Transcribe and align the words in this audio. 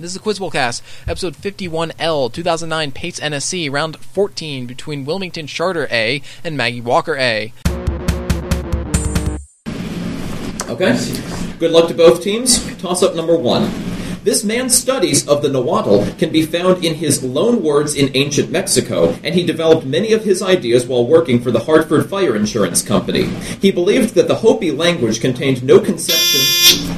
This 0.00 0.16
is 0.16 0.22
the 0.22 0.30
Quizbowlcast, 0.30 0.80
episode 1.06 1.36
51L, 1.36 2.32
2009 2.32 2.92
PACE 2.92 3.20
NSC, 3.20 3.70
round 3.70 3.98
14 3.98 4.66
between 4.66 5.04
Wilmington 5.04 5.46
Charter 5.46 5.86
A 5.90 6.22
and 6.42 6.56
Maggie 6.56 6.80
Walker 6.80 7.18
A. 7.18 7.52
Okay. 10.70 10.98
Good 11.58 11.70
luck 11.70 11.88
to 11.88 11.94
both 11.94 12.22
teams. 12.22 12.64
Toss 12.78 13.02
up 13.02 13.14
number 13.14 13.36
one. 13.36 13.70
This 14.24 14.42
man's 14.42 14.74
studies 14.74 15.28
of 15.28 15.42
the 15.42 15.50
Nahuatl 15.50 16.06
can 16.18 16.32
be 16.32 16.46
found 16.46 16.82
in 16.82 16.94
his 16.94 17.22
Loan 17.22 17.62
Words 17.62 17.94
in 17.94 18.10
Ancient 18.16 18.50
Mexico, 18.50 19.18
and 19.22 19.34
he 19.34 19.44
developed 19.44 19.84
many 19.84 20.14
of 20.14 20.24
his 20.24 20.40
ideas 20.40 20.86
while 20.86 21.06
working 21.06 21.42
for 21.42 21.50
the 21.50 21.60
Hartford 21.60 22.08
Fire 22.08 22.34
Insurance 22.34 22.80
Company. 22.80 23.24
He 23.60 23.70
believed 23.70 24.14
that 24.14 24.28
the 24.28 24.36
Hopi 24.36 24.70
language 24.70 25.20
contained 25.20 25.62
no 25.62 25.78
conception. 25.78 26.89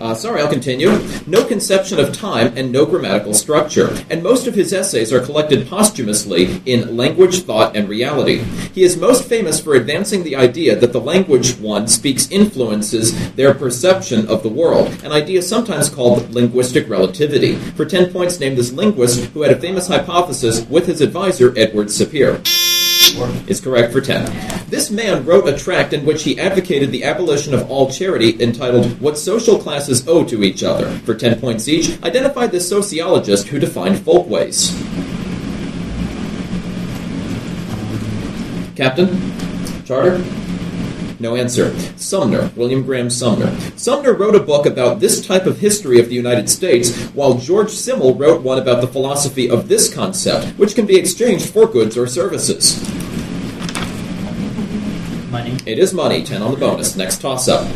Uh, 0.00 0.14
sorry, 0.14 0.40
I'll 0.40 0.48
continue. 0.48 0.90
No 1.26 1.44
conception 1.44 1.98
of 1.98 2.12
time 2.12 2.52
and 2.56 2.70
no 2.70 2.84
grammatical 2.84 3.34
structure, 3.34 3.96
and 4.10 4.22
most 4.22 4.46
of 4.46 4.54
his 4.54 4.72
essays 4.72 5.12
are 5.12 5.24
collected 5.24 5.68
posthumously 5.68 6.60
in 6.66 6.96
Language, 6.96 7.42
Thought, 7.42 7.76
and 7.76 7.88
Reality. 7.88 8.38
He 8.74 8.82
is 8.82 8.96
most 8.96 9.28
famous 9.28 9.60
for 9.60 9.74
advancing 9.74 10.22
the 10.22 10.36
idea 10.36 10.76
that 10.76 10.92
the 10.92 11.00
language 11.00 11.56
one 11.58 11.88
speaks 11.88 12.30
influences 12.30 13.34
their 13.34 13.54
perception 13.54 14.28
of 14.28 14.42
the 14.42 14.48
world, 14.48 14.88
an 15.02 15.12
idea 15.12 15.42
sometimes 15.42 15.88
called 15.88 16.30
linguistic 16.34 16.88
relativity. 16.88 17.56
For 17.56 17.84
10 17.84 18.12
points, 18.12 18.38
name 18.38 18.54
this 18.54 18.72
linguist 18.72 19.24
who 19.30 19.42
had 19.42 19.52
a 19.52 19.60
famous 19.60 19.88
hypothesis 19.88 20.66
with 20.68 20.86
his 20.86 21.00
advisor, 21.00 21.52
Edward 21.56 21.88
Sapir 21.88 22.42
is 23.48 23.60
correct 23.60 23.92
for 23.92 24.00
10. 24.00 24.68
This 24.68 24.90
man 24.90 25.24
wrote 25.24 25.48
a 25.48 25.56
tract 25.56 25.92
in 25.92 26.04
which 26.04 26.22
he 26.22 26.38
advocated 26.38 26.90
the 26.90 27.04
abolition 27.04 27.54
of 27.54 27.70
all 27.70 27.90
charity 27.90 28.42
entitled 28.42 29.00
What 29.00 29.18
Social 29.18 29.58
Classes 29.58 30.06
Owe 30.08 30.24
to 30.24 30.42
Each 30.42 30.62
Other. 30.62 30.90
For 31.00 31.14
10 31.14 31.40
points 31.40 31.68
each, 31.68 32.02
identify 32.02 32.46
the 32.46 32.60
sociologist 32.60 33.48
who 33.48 33.58
defined 33.58 34.00
folkways. 34.00 34.70
Captain? 38.76 39.32
Charter? 39.84 40.22
No 41.18 41.34
answer. 41.34 41.76
Sumner, 41.96 42.50
William 42.56 42.82
Graham 42.82 43.08
Sumner. 43.08 43.58
Sumner 43.76 44.12
wrote 44.12 44.34
a 44.34 44.40
book 44.40 44.66
about 44.66 45.00
this 45.00 45.26
type 45.26 45.46
of 45.46 45.58
history 45.58 45.98
of 45.98 46.08
the 46.08 46.14
United 46.14 46.50
States, 46.50 46.94
while 47.14 47.38
George 47.38 47.70
Simmel 47.70 48.14
wrote 48.14 48.42
one 48.42 48.58
about 48.58 48.82
the 48.82 48.88
philosophy 48.88 49.48
of 49.48 49.68
this 49.68 49.92
concept, 49.92 50.58
which 50.58 50.74
can 50.74 50.84
be 50.84 50.96
exchanged 50.96 51.48
for 51.48 51.66
goods 51.66 51.96
or 51.96 52.06
services. 52.06 52.82
Money. 55.30 55.56
It 55.64 55.78
is 55.78 55.94
money, 55.94 56.22
10 56.22 56.42
on 56.42 56.52
the 56.52 56.60
bonus. 56.60 56.96
Next 56.96 57.20
toss 57.20 57.48
up. 57.48 57.66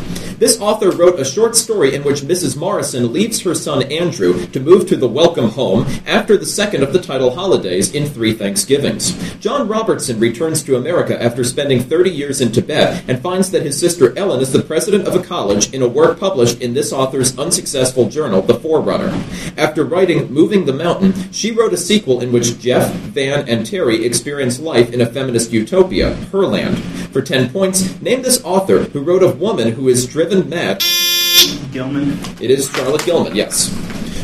This 0.41 0.59
author 0.59 0.89
wrote 0.89 1.19
a 1.19 1.23
short 1.23 1.55
story 1.55 1.93
in 1.93 2.03
which 2.03 2.21
Mrs. 2.21 2.57
Morrison 2.57 3.13
leaves 3.13 3.41
her 3.41 3.53
son 3.53 3.83
Andrew 3.91 4.47
to 4.47 4.59
move 4.59 4.87
to 4.87 4.95
the 4.97 5.07
welcome 5.07 5.51
home 5.51 5.85
after 6.07 6.35
the 6.35 6.47
second 6.47 6.81
of 6.81 6.93
the 6.93 6.99
title 6.99 7.35
holidays 7.35 7.93
in 7.93 8.07
three 8.07 8.33
Thanksgivings. 8.33 9.11
John 9.35 9.67
Robertson 9.67 10.19
returns 10.19 10.63
to 10.63 10.77
America 10.77 11.21
after 11.21 11.43
spending 11.43 11.81
30 11.81 12.09
years 12.09 12.41
in 12.41 12.51
Tibet 12.51 13.03
and 13.07 13.21
finds 13.21 13.51
that 13.51 13.61
his 13.61 13.79
sister 13.79 14.17
Ellen 14.17 14.41
is 14.41 14.51
the 14.51 14.63
president 14.63 15.07
of 15.07 15.13
a 15.13 15.21
college 15.21 15.71
in 15.75 15.83
a 15.83 15.87
work 15.87 16.19
published 16.19 16.59
in 16.59 16.73
this 16.73 16.91
author's 16.91 17.37
unsuccessful 17.37 18.09
journal, 18.09 18.41
The 18.41 18.55
Forerunner. 18.55 19.13
After 19.57 19.83
writing 19.83 20.33
Moving 20.33 20.65
the 20.65 20.73
Mountain, 20.73 21.31
she 21.31 21.51
wrote 21.51 21.73
a 21.73 21.77
sequel 21.77 22.19
in 22.19 22.31
which 22.31 22.57
Jeff, 22.57 22.91
Van, 22.91 23.47
and 23.47 23.63
Terry 23.63 24.03
experience 24.03 24.59
life 24.59 24.91
in 24.91 25.01
a 25.01 25.05
feminist 25.05 25.51
utopia, 25.51 26.15
Herland. 26.31 26.81
For 27.11 27.21
10 27.21 27.51
points, 27.51 27.99
name 28.01 28.21
this 28.21 28.43
author 28.43 28.83
who 28.83 29.01
wrote 29.01 29.21
of 29.21 29.41
woman 29.41 29.73
who 29.73 29.89
is 29.89 30.07
driven 30.07 30.47
mad. 30.47 30.81
Gilman. 31.71 32.11
It 32.41 32.49
is 32.51 32.69
Charlotte 32.69 33.05
Gilman, 33.05 33.35
yes. 33.35 33.69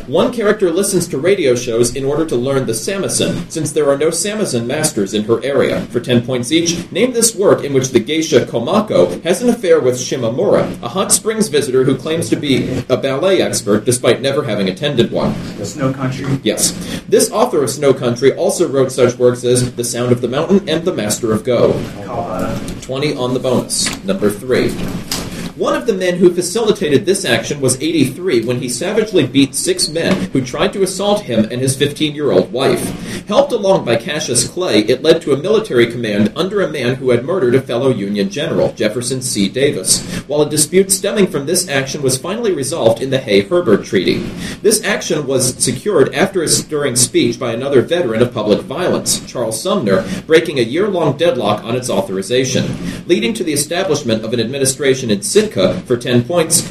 One 0.07 0.31
character 0.31 0.71
listens 0.71 1.05
to 1.09 1.17
radio 1.17 1.53
shows 1.53 1.97
in 1.97 2.05
order 2.05 2.25
to 2.27 2.35
learn 2.38 2.66
the 2.66 2.71
Samisen, 2.71 3.52
since 3.52 3.73
there 3.73 3.89
are 3.89 3.97
no 3.97 4.07
Samisen 4.07 4.66
masters 4.66 5.13
in 5.13 5.25
her 5.25 5.44
area. 5.44 5.81
For 5.88 6.00
10 6.00 6.25
points 6.25 6.53
each, 6.53 6.89
name 6.94 7.12
this 7.12 7.35
work 7.35 7.66
in 7.66 7.73
which 7.73 7.89
the 7.89 8.00
geisha 8.00 8.45
Komako 8.45 9.22
has 9.23 9.41
an 9.41 9.50
affair 9.50 9.81
with 9.81 9.95
Shimamura, 9.95 10.81
a 10.81 10.88
hot 10.88 11.12
springs 11.12 11.50
visitor 11.50 11.83
who 11.83 11.97
claims 11.97 12.29
to 12.29 12.38
be 12.38 12.69
a 12.88 12.95
ballet 12.95 13.41
expert 13.41 13.83
despite 13.83 14.22
never 14.22 14.44
having 14.44 14.69
attended 14.69 15.12
one. 15.12 15.35
Snow 15.66 15.91
Country. 15.91 16.39
Yes. 16.41 16.72
This 17.09 17.29
author 17.29 17.62
of 17.62 17.69
Snow 17.69 17.94
Country 17.94 18.33
also 18.33 18.66
wrote 18.69 18.94
such 18.94 19.17
works 19.17 19.44
as 19.44 19.75
The 19.75 19.83
Sound 19.83 20.13
of 20.13 20.22
the 20.22 20.29
Mountain 20.29 20.69
and 20.69 20.85
The 20.85 20.94
Master 20.94 21.33
of 21.33 21.44
Go. 21.44 21.73
Colorado. 22.06 22.76
20 22.88 23.18
on 23.18 23.34
the 23.34 23.40
bonus. 23.40 24.02
Number 24.06 24.30
3. 24.30 25.16
One 25.57 25.73
of 25.73 25.88
the 25.88 25.94
men 25.94 26.18
who 26.18 26.31
facilitated 26.31 27.03
this 27.03 27.25
action 27.25 27.62
was 27.62 27.81
83 27.81 28.45
when 28.45 28.59
he 28.59 28.69
savagely 28.69 29.25
beat 29.25 29.56
six 29.56 29.90
men 29.90 30.29
who 30.29 30.40
tried 30.40 30.72
to 30.73 30.84
assault 30.84 31.22
him 31.22 31.45
and 31.45 31.59
his 31.59 31.75
15 31.75 32.13
year 32.13 32.31
old 32.31 32.51
wife. 32.51 33.25
Helped 33.28 33.51
along 33.51 33.84
by 33.84 33.95
Cassius 33.95 34.47
Clay, 34.47 34.81
it 34.81 35.01
led 35.01 35.19
to 35.23 35.34
a 35.34 35.38
military 35.38 35.91
command 35.91 36.31
under 36.35 36.62
a 36.62 36.72
man 36.72 36.94
who 36.94 37.09
had 37.09 37.25
murdered 37.25 37.56
a 37.56 37.62
fellow 37.62 37.90
Union 37.90 38.29
general, 38.29 38.72
Jefferson 38.73 39.19
C. 39.19 39.50
Davis, 39.50 40.06
while 40.28 40.44
a 40.44 40.50
dispute 40.50 40.91
stemming 40.91 41.25
from 41.25 41.47
this 41.47 41.68
action 41.68 42.03
was 42.03 42.19
finally 42.19 42.51
resolved 42.51 43.01
in 43.01 43.09
the 43.09 43.18
Hay 43.18 43.41
Herbert 43.41 43.84
Treaty. 43.84 44.19
This 44.62 44.84
action 44.84 45.25
was 45.25 45.56
secured 45.56 46.13
after 46.13 46.44
a 46.44 46.47
stirring 46.47 46.95
speech 46.95 47.39
by 47.39 47.53
another 47.53 47.81
veteran 47.81 48.22
of 48.22 48.31
public 48.31 48.62
violence, 48.62 49.25
Charles 49.25 49.59
Sumner, 49.59 50.07
breaking 50.28 50.59
a 50.59 50.62
year 50.63 50.88
long 50.88 51.18
deadlock 51.18 51.63
on 51.63 51.75
its 51.75 51.89
authorization, 51.89 53.07
leading 53.07 53.34
to 53.34 53.44
the 53.44 53.53
establishment 53.53 54.24
of 54.24 54.34
an 54.34 54.39
administration 54.39 55.09
in 55.09 55.24
Sitka 55.47 55.80
for 55.81 55.97
10 55.97 56.24
points. 56.24 56.62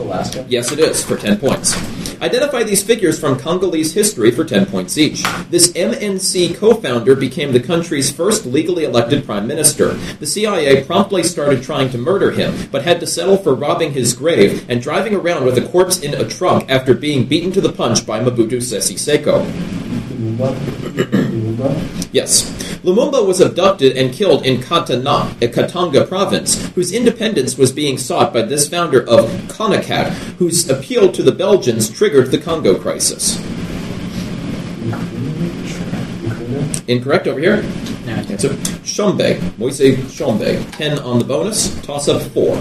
Alaska? 0.00 0.44
Yes, 0.48 0.70
it 0.72 0.78
is, 0.78 1.04
for 1.04 1.16
10 1.16 1.38
points. 1.38 1.74
Identify 2.20 2.62
these 2.62 2.82
figures 2.82 3.18
from 3.18 3.38
Congolese 3.38 3.92
history 3.92 4.30
for 4.30 4.44
10 4.44 4.66
points 4.66 4.96
each. 4.96 5.24
This 5.50 5.72
MNC 5.72 6.56
co 6.56 6.74
founder 6.74 7.16
became 7.16 7.52
the 7.52 7.60
country's 7.60 8.10
first 8.10 8.46
legally 8.46 8.84
elected 8.84 9.24
prime 9.24 9.46
minister. 9.46 9.94
The 10.20 10.26
CIA 10.26 10.84
promptly 10.84 11.22
started 11.22 11.62
trying 11.62 11.90
to 11.90 11.98
murder 11.98 12.30
him, 12.30 12.68
but 12.70 12.84
had 12.84 13.00
to 13.00 13.06
settle 13.06 13.36
for 13.36 13.54
robbing 13.54 13.92
his 13.92 14.12
grave 14.12 14.68
and 14.70 14.80
driving 14.80 15.14
around 15.14 15.44
with 15.44 15.58
a 15.58 15.68
corpse 15.68 16.00
in 16.00 16.14
a 16.14 16.28
trunk 16.28 16.70
after 16.70 16.94
being 16.94 17.26
beaten 17.26 17.50
to 17.52 17.60
the 17.60 17.72
punch 17.72 18.06
by 18.06 18.20
Mobutu 18.20 18.62
Sese 18.62 18.94
Seko. 18.94 19.42
Lumumba? 21.62 22.08
Yes. 22.12 22.50
Lumumba 22.82 23.26
was 23.26 23.40
abducted 23.40 23.96
and 23.96 24.12
killed 24.12 24.44
in 24.44 24.60
Katana, 24.60 25.34
a 25.40 25.48
Katanga 25.48 26.06
province, 26.06 26.66
whose 26.74 26.92
independence 26.92 27.56
was 27.56 27.72
being 27.72 27.98
sought 27.98 28.32
by 28.32 28.42
this 28.42 28.68
founder 28.68 29.00
of 29.08 29.30
CONACAT, 29.48 30.10
whose 30.38 30.68
appeal 30.68 31.12
to 31.12 31.22
the 31.22 31.32
Belgians 31.32 31.90
triggered 31.90 32.30
the 32.30 32.38
Congo 32.38 32.78
crisis. 32.78 33.38
Incorrect 36.88 37.28
over 37.28 37.38
here. 37.38 37.62
No. 38.04 38.12
Answer 38.12 38.48
Tshombe. 38.82 39.58
Moise 39.58 39.96
Tshombe. 40.12 40.70
10 40.72 40.98
on 40.98 41.18
the 41.18 41.24
bonus. 41.24 41.80
Toss 41.82 42.08
up 42.08 42.20
4. 42.32 42.56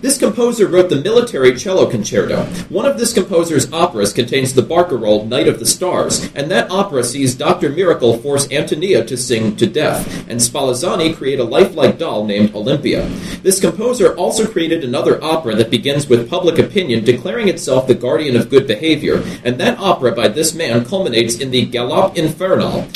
This 0.00 0.16
composer 0.16 0.68
wrote 0.68 0.90
the 0.90 1.00
military 1.00 1.56
cello 1.56 1.90
concerto. 1.90 2.44
One 2.68 2.86
of 2.86 2.98
this 2.98 3.12
composer's 3.12 3.72
operas 3.72 4.12
contains 4.12 4.54
the 4.54 4.62
barcarolle 4.62 5.26
Night 5.26 5.48
of 5.48 5.58
the 5.58 5.66
Stars, 5.66 6.32
and 6.36 6.48
that 6.50 6.70
opera 6.70 7.02
sees 7.02 7.34
Dr. 7.34 7.70
Miracle 7.70 8.16
force 8.18 8.50
Antonia 8.52 9.04
to 9.04 9.16
sing 9.16 9.56
to 9.56 9.66
death, 9.66 10.28
and 10.28 10.38
Spallanzani 10.38 11.16
create 11.16 11.40
a 11.40 11.44
lifelike 11.44 11.98
doll 11.98 12.24
named 12.24 12.54
Olympia. 12.54 13.08
This 13.42 13.60
composer 13.60 14.14
also 14.14 14.46
created 14.46 14.84
another 14.84 15.22
opera 15.22 15.56
that 15.56 15.70
begins 15.70 16.08
with 16.08 16.30
public 16.30 16.58
opinion 16.60 17.04
declaring 17.04 17.48
itself 17.48 17.88
the 17.88 17.94
guardian 17.94 18.36
of 18.36 18.50
good 18.50 18.68
behavior, 18.68 19.22
and 19.44 19.58
that 19.58 19.78
opera 19.78 20.12
by 20.12 20.28
this 20.28 20.54
man 20.54 20.84
culminates 20.84 21.40
in 21.40 21.50
the 21.50 21.66
Galop 21.66 22.16
Infernal. 22.16 22.86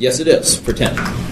Yes, 0.00 0.18
it 0.18 0.26
is, 0.26 0.58
for 0.58 0.72
10. 0.72 1.27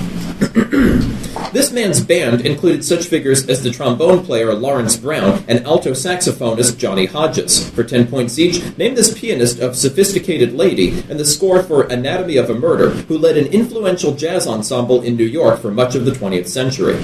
This 0.56 1.70
man's 1.70 2.00
band 2.00 2.40
included 2.40 2.82
such 2.82 3.08
figures 3.08 3.46
as 3.46 3.62
the 3.62 3.70
trombone 3.70 4.24
player 4.24 4.54
Lawrence 4.54 4.96
Brown 4.96 5.44
and 5.48 5.66
alto 5.66 5.90
saxophonist 5.90 6.78
Johnny 6.78 7.04
Hodges. 7.04 7.68
For 7.70 7.84
10 7.84 8.06
points 8.06 8.38
each, 8.38 8.76
name 8.78 8.94
this 8.94 9.18
pianist 9.18 9.58
of 9.58 9.76
Sophisticated 9.76 10.54
Lady 10.54 11.00
and 11.10 11.20
the 11.20 11.26
score 11.26 11.62
for 11.62 11.82
Anatomy 11.82 12.38
of 12.38 12.48
a 12.48 12.54
Murder, 12.54 12.90
who 12.90 13.18
led 13.18 13.36
an 13.36 13.52
influential 13.52 14.14
jazz 14.14 14.46
ensemble 14.46 15.02
in 15.02 15.14
New 15.16 15.26
York 15.26 15.60
for 15.60 15.70
much 15.70 15.94
of 15.94 16.06
the 16.06 16.12
20th 16.12 16.48
century. 16.48 16.96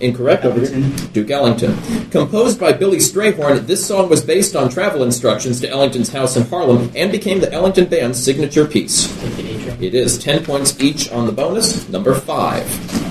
Incorrect 0.00 0.44
over 0.44 0.60
here. 0.60 0.90
Duke 1.12 1.30
Ellington. 1.30 1.76
Composed 2.10 2.58
by 2.58 2.72
Billy 2.72 2.98
Strayhorn, 2.98 3.66
this 3.66 3.86
song 3.86 4.08
was 4.08 4.24
based 4.24 4.56
on 4.56 4.70
travel 4.70 5.02
instructions 5.02 5.60
to 5.60 5.68
Ellington's 5.68 6.08
house 6.08 6.36
in 6.36 6.46
Harlem 6.46 6.90
and 6.96 7.12
became 7.12 7.40
the 7.40 7.52
Ellington 7.52 7.86
Band's 7.86 8.22
signature 8.22 8.66
piece. 8.66 9.06
Take 9.20 9.36
the 9.36 9.54
A 9.54 9.62
train. 9.62 9.82
It 9.82 9.94
is 9.94 10.18
10 10.18 10.44
points 10.44 10.80
each 10.80 11.10
on 11.12 11.26
the 11.26 11.32
bonus. 11.32 11.88
Number 11.88 12.14
5. 12.14 13.09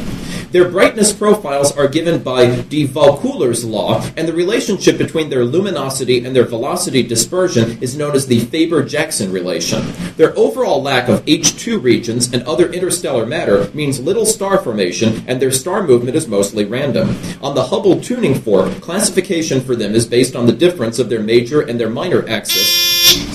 Their 0.51 0.67
brightness 0.67 1.13
profiles 1.13 1.71
are 1.77 1.87
given 1.87 2.23
by 2.23 2.61
de 2.61 2.87
Vaucouleurs's 2.87 3.63
law, 3.65 4.03
and 4.17 4.27
the 4.27 4.33
relationship 4.33 4.97
between 4.97 5.29
their 5.29 5.45
luminosity 5.45 6.25
and 6.25 6.35
their 6.35 6.45
velocity 6.45 7.03
dispersion 7.03 7.77
is 7.81 7.95
known 7.95 8.15
as 8.15 8.25
the 8.25 8.39
Faber-Jackson 8.39 9.31
relation. 9.31 9.93
Their 10.17 10.35
overall 10.35 10.81
lack 10.81 11.07
of 11.07 11.23
H2 11.25 11.83
regions 11.83 12.33
and 12.33 12.41
other 12.43 12.71
interstellar 12.73 13.27
matter 13.27 13.69
means 13.75 13.99
little 13.99 14.25
star 14.25 14.57
formation, 14.57 15.23
and 15.27 15.39
their 15.39 15.51
star 15.51 15.83
movement 15.83 16.17
is 16.17 16.27
mostly 16.27 16.65
random. 16.65 17.15
On 17.43 17.53
the 17.53 17.65
Hubble 17.65 18.01
tuning 18.01 18.33
fork, 18.33 18.81
classification 18.81 19.61
for 19.61 19.75
them 19.75 19.93
is 19.93 20.07
based 20.07 20.35
on 20.35 20.47
the 20.47 20.51
difference 20.51 20.97
of 20.97 21.09
their 21.09 21.21
major 21.21 21.61
and 21.61 21.79
their 21.79 21.91
minor 21.91 22.27
axis. 22.27 22.88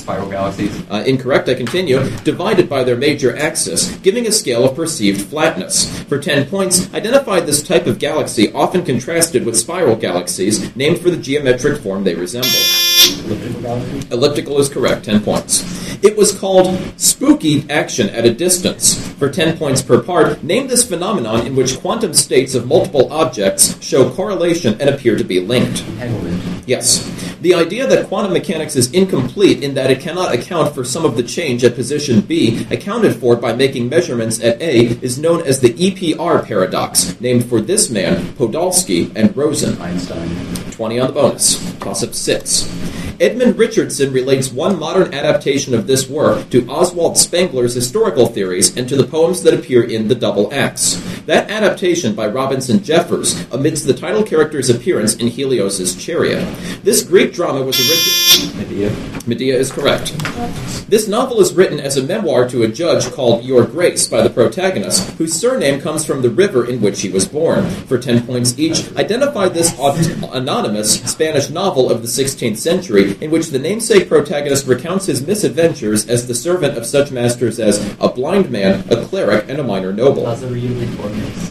Spiral 0.05 0.29
galaxies. 0.29 0.91
Uh, 0.91 1.03
incorrect, 1.07 1.49
I 1.49 1.55
continue. 1.55 1.99
Divided 2.25 2.69
by 2.69 2.85
their 2.85 2.95
major 2.95 3.35
axis, 3.39 3.97
giving 4.01 4.27
a 4.27 4.33
scale 4.33 4.63
of 4.69 4.77
perceived 4.77 5.31
flatness. 5.31 5.99
For 6.03 6.19
10 6.19 6.51
points, 6.51 6.93
identify 6.93 7.41
this 7.41 7.63
type 7.63 7.87
of 7.87 7.99
galaxy, 7.99 8.53
often 8.53 8.85
contrasted 8.85 9.47
with 9.47 9.57
spiral 9.57 9.97
galaxies, 9.97 10.77
named 10.77 10.99
for 10.99 11.09
the 11.09 11.17
geometric 11.17 11.81
form 11.81 12.05
they 12.05 12.15
resemble. 12.15 12.51
Elliptical? 13.25 14.13
Elliptical 14.13 14.59
is 14.59 14.69
correct, 14.69 15.07
10 15.07 15.23
points. 15.23 15.84
It 16.03 16.17
was 16.17 16.37
called 16.39 16.79
spooky 16.97 17.69
action 17.71 18.09
at 18.11 18.25
a 18.25 18.35
distance. 18.35 18.99
For 19.15 19.31
10 19.31 19.57
points 19.59 19.83
per 19.83 20.03
part, 20.03 20.43
name 20.43 20.67
this 20.67 20.87
phenomenon 20.87 21.47
in 21.47 21.57
which 21.57 21.79
quantum 21.81 22.15
states 22.15 22.55
of 22.55 22.67
multiple 22.67 23.13
objects 23.13 23.83
show 23.83 24.11
correlation 24.11 24.81
and 24.81 24.91
appear 24.91 25.17
to 25.17 25.25
be 25.25 25.41
linked. 25.41 25.85
Yes. 26.67 27.11
The 27.41 27.55
idea 27.55 27.87
that 27.87 28.07
quantum 28.09 28.33
mechanics 28.33 28.75
is 28.75 28.91
incomplete 28.93 29.63
in 29.63 29.75
that 29.75 29.91
it 29.91 30.01
cannot 30.01 30.35
account 30.35 30.75
for 30.75 30.83
some 30.83 31.05
of 31.05 31.17
the 31.17 31.23
change 31.23 31.63
at 31.63 31.75
position 31.75 32.23
B 32.23 32.67
accounted 32.71 33.17
for 33.17 33.37
by 33.37 33.55
making 33.55 33.89
measurements 33.89 34.41
at 34.41 34.63
A 34.63 34.87
is 35.03 35.19
known 35.19 35.43
as 35.47 35.61
the 35.61 35.75
EPR 35.75 36.47
paradox, 36.47 37.21
named 37.21 37.45
for 37.45 37.61
this 37.61 37.91
man, 37.91 38.25
Podolsky, 38.35 39.13
and 39.15 39.37
Rosen. 39.37 39.81
Einstein. 39.81 40.29
20 40.71 41.01
on 41.01 41.07
the 41.09 41.13
bonus. 41.13 41.79
Toss 41.79 42.03
up 42.03 42.15
6. 42.15 42.94
Edmund 43.21 43.57
Richardson 43.57 44.13
relates 44.13 44.51
one 44.51 44.79
modern 44.79 45.15
adaptation 45.15 45.73
of 45.73 45.87
this 45.87 46.09
work 46.09 46.51
to 46.51 46.69
Oswald 46.69 47.17
Spengler's 47.17 47.75
historical 47.75 48.27
theories 48.27 48.77
and 48.77 48.89
to 48.89 48.97
the 48.97 49.07
poems 49.07 49.43
that 49.45 49.55
appear 49.55 49.85
in 49.85 50.09
The 50.09 50.17
Double 50.17 50.53
Axe. 50.53 50.97
That 51.27 51.51
adaptation 51.51 52.15
by 52.15 52.27
Robinson 52.27 52.83
Jeffers 52.83 53.51
omits 53.51 53.83
the 53.83 53.95
title 53.95 54.23
character's 54.23 54.69
appearance 54.69 55.15
in 55.15 55.29
Helios's 55.29 55.97
chariot. 55.97 56.47
This 56.83 57.03
Greek 57.03 57.33
drama 57.33 57.63
was 57.63 57.79
originally. 57.81 58.63
Medea. 58.63 58.95
Medea 59.27 59.57
is 59.57 59.73
correct. 59.73 60.15
This 60.91 61.09
novel 61.09 61.41
is 61.41 61.55
written 61.55 61.81
as 61.81 61.97
a 61.97 62.03
memoir 62.03 62.47
to 62.51 62.63
a 62.63 62.69
judge 62.69 63.11
called 63.13 63.43
Your 63.43 63.65
Grace 63.65 64.07
by 64.07 64.21
the 64.23 64.29
protagonist, 64.29 65.13
whose 65.13 65.33
surname 65.33 65.81
comes 65.81 66.05
from 66.05 66.21
the 66.21 66.29
river 66.29 66.69
in 66.69 66.83
which 66.83 67.01
he 67.01 67.09
was 67.09 67.27
born. 67.27 67.71
For 67.87 67.97
10 67.97 68.27
points 68.27 68.59
each, 68.59 68.95
identify 68.97 69.49
this 69.49 69.73
anonymous 69.79 71.01
Spanish 71.11 71.49
novel 71.49 71.91
of 71.91 72.03
the 72.03 72.09
16th 72.09 72.59
century 72.59 73.17
in 73.23 73.31
which 73.31 73.49
the 73.49 73.59
namesake 73.59 74.09
protagonist 74.09 74.67
recounts 74.67 75.07
his 75.07 75.27
misadventures 75.27 76.07
as 76.07 76.27
the 76.27 76.35
servant 76.35 76.77
of 76.77 76.85
such 76.85 77.11
masters 77.11 77.59
as 77.59 77.79
a 77.99 78.09
blind 78.09 78.51
man, 78.51 78.85
a 78.91 79.03
cleric, 79.07 79.49
and 79.49 79.59
a 79.59 79.65
minor 79.65 79.93
noble. 79.93 80.27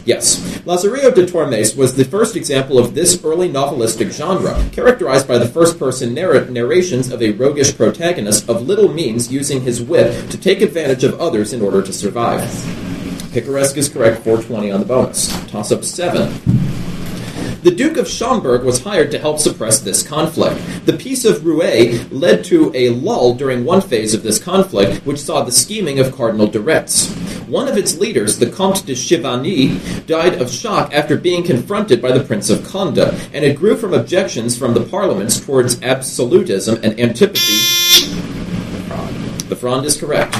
Yes. 0.04 0.38
Lazarillo 0.66 1.14
de 1.14 1.26
Tormes 1.26 1.74
was 1.74 1.96
the 1.96 2.04
first 2.04 2.36
example 2.36 2.78
of 2.78 2.94
this 2.94 3.22
early 3.24 3.48
novelistic 3.48 4.12
genre, 4.12 4.68
characterized 4.72 5.26
by 5.26 5.38
the 5.38 5.48
first 5.48 5.78
person 5.78 6.14
narr- 6.14 6.46
narrations 6.46 7.10
of 7.10 7.22
a 7.22 7.32
roguish 7.32 7.76
protagonist 7.76 8.48
of 8.48 8.66
little 8.66 8.92
means 8.92 9.32
using 9.32 9.62
his 9.62 9.82
wit 9.82 10.30
to 10.30 10.38
take 10.38 10.60
advantage 10.60 11.04
of 11.04 11.20
others 11.20 11.52
in 11.52 11.62
order 11.62 11.82
to 11.82 11.92
survive. 11.92 12.42
Picaresque 13.32 13.76
is 13.76 13.88
correct, 13.88 14.22
420 14.22 14.70
on 14.70 14.80
the 14.80 14.86
bonus. 14.86 15.28
Toss 15.50 15.72
up 15.72 15.84
7. 15.84 16.28
The 17.64 17.74
Duke 17.74 17.96
of 17.96 18.06
Schomberg 18.06 18.62
was 18.62 18.84
hired 18.84 19.10
to 19.12 19.18
help 19.18 19.38
suppress 19.38 19.80
this 19.80 20.02
conflict. 20.06 20.60
The 20.84 20.92
Peace 20.92 21.24
of 21.24 21.38
Rueil 21.38 22.06
led 22.12 22.44
to 22.44 22.70
a 22.74 22.90
lull 22.90 23.34
during 23.34 23.64
one 23.64 23.80
phase 23.80 24.12
of 24.12 24.22
this 24.22 24.38
conflict, 24.38 25.04
which 25.06 25.18
saw 25.18 25.42
the 25.42 25.50
scheming 25.50 25.98
of 25.98 26.14
Cardinal 26.14 26.46
de 26.46 26.60
Retz. 26.60 27.08
One 27.46 27.68
of 27.68 27.76
its 27.76 27.98
leaders, 27.98 28.38
the 28.38 28.50
Comte 28.50 28.86
de 28.86 28.94
Chavigny, 28.94 30.06
died 30.06 30.40
of 30.40 30.50
shock 30.50 30.94
after 30.94 31.16
being 31.16 31.44
confronted 31.44 32.00
by 32.00 32.12
the 32.12 32.24
Prince 32.24 32.48
of 32.48 32.64
Conde, 32.66 32.98
and 32.98 33.44
it 33.44 33.56
grew 33.56 33.76
from 33.76 33.92
objections 33.92 34.56
from 34.56 34.72
the 34.72 34.84
parliaments 34.84 35.38
towards 35.38 35.82
absolutism 35.82 36.80
and 36.82 36.98
antipathy. 36.98 38.14
The 39.48 39.56
Fronde 39.56 39.84
is 39.84 39.96
correct. 39.98 40.32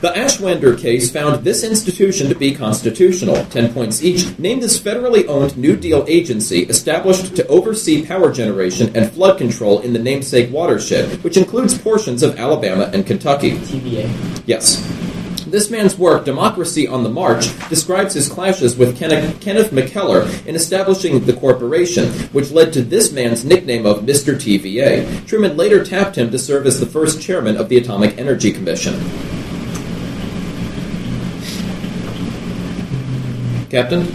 The 0.00 0.12
Ashwander 0.14 0.78
case 0.78 1.10
found 1.10 1.42
this 1.42 1.64
institution 1.64 2.28
to 2.28 2.36
be 2.36 2.54
constitutional. 2.54 3.44
Ten 3.46 3.72
points 3.72 4.02
each. 4.04 4.38
Name 4.38 4.60
this 4.60 4.78
federally 4.78 5.26
owned 5.26 5.56
New 5.58 5.76
Deal 5.76 6.04
agency 6.06 6.60
established 6.60 7.34
to 7.34 7.46
oversee 7.48 8.06
power 8.06 8.32
generation 8.32 8.94
and 8.94 9.10
flood 9.10 9.38
control 9.38 9.80
in 9.80 9.92
the 9.92 9.98
namesake 9.98 10.52
watershed, 10.52 11.22
which 11.24 11.36
includes 11.36 11.76
portions 11.76 12.22
of 12.22 12.38
Alabama 12.38 12.90
and 12.94 13.04
Kentucky. 13.04 13.52
TVA. 13.58 14.08
Yes. 14.46 14.86
This 15.56 15.70
man's 15.70 15.96
work, 15.96 16.26
Democracy 16.26 16.86
on 16.86 17.02
the 17.02 17.08
March, 17.08 17.46
describes 17.70 18.12
his 18.12 18.28
clashes 18.28 18.76
with 18.76 18.98
Kenneth, 18.98 19.40
Kenneth 19.40 19.70
McKellar 19.70 20.46
in 20.46 20.54
establishing 20.54 21.24
the 21.24 21.32
corporation, 21.32 22.10
which 22.34 22.50
led 22.50 22.74
to 22.74 22.82
this 22.82 23.10
man's 23.10 23.42
nickname 23.42 23.86
of 23.86 24.02
Mr. 24.02 24.34
TVA. 24.34 25.26
Truman 25.26 25.56
later 25.56 25.82
tapped 25.82 26.18
him 26.18 26.30
to 26.30 26.38
serve 26.38 26.66
as 26.66 26.78
the 26.78 26.84
first 26.84 27.22
chairman 27.22 27.56
of 27.56 27.70
the 27.70 27.78
Atomic 27.78 28.18
Energy 28.18 28.52
Commission. 28.52 29.00
Captain, 33.70 34.14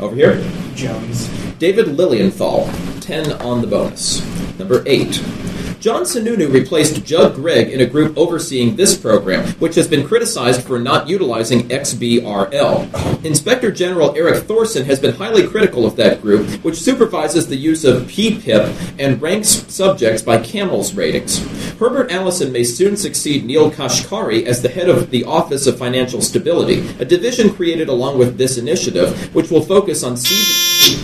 over 0.00 0.14
here. 0.14 0.42
Jones. 0.74 1.28
David 1.58 1.88
Lilienthal, 1.88 2.70
10 3.02 3.32
on 3.42 3.60
the 3.60 3.66
bonus. 3.66 4.24
Number 4.58 4.82
8. 4.86 5.49
John 5.80 6.02
Sununu 6.02 6.52
replaced 6.52 7.06
Judd 7.06 7.34
Gregg 7.34 7.70
in 7.70 7.80
a 7.80 7.86
group 7.86 8.18
overseeing 8.18 8.76
this 8.76 8.94
program, 8.98 9.48
which 9.54 9.76
has 9.76 9.88
been 9.88 10.06
criticized 10.06 10.62
for 10.62 10.78
not 10.78 11.08
utilizing 11.08 11.68
XBRL. 11.70 13.24
Inspector 13.24 13.72
General 13.72 14.14
Eric 14.14 14.44
Thorson 14.44 14.84
has 14.84 15.00
been 15.00 15.14
highly 15.14 15.46
critical 15.48 15.86
of 15.86 15.96
that 15.96 16.20
group, 16.20 16.46
which 16.62 16.76
supervises 16.76 17.46
the 17.46 17.56
use 17.56 17.86
of 17.86 18.02
PPIP 18.02 18.98
and 18.98 19.22
ranks 19.22 19.48
subjects 19.72 20.20
by 20.20 20.36
CAMELS 20.36 20.92
ratings. 20.94 21.38
Herbert 21.78 22.10
Allison 22.10 22.52
may 22.52 22.62
soon 22.62 22.94
succeed 22.94 23.46
Neel 23.46 23.70
Kashkari 23.70 24.44
as 24.44 24.60
the 24.60 24.68
head 24.68 24.90
of 24.90 25.08
the 25.08 25.24
Office 25.24 25.66
of 25.66 25.78
Financial 25.78 26.20
Stability, 26.20 26.86
a 26.98 27.06
division 27.06 27.54
created 27.54 27.88
along 27.88 28.18
with 28.18 28.36
this 28.36 28.58
initiative, 28.58 29.34
which 29.34 29.50
will 29.50 29.62
focus 29.62 30.04
on 30.04 30.18
seed. 30.18 31.00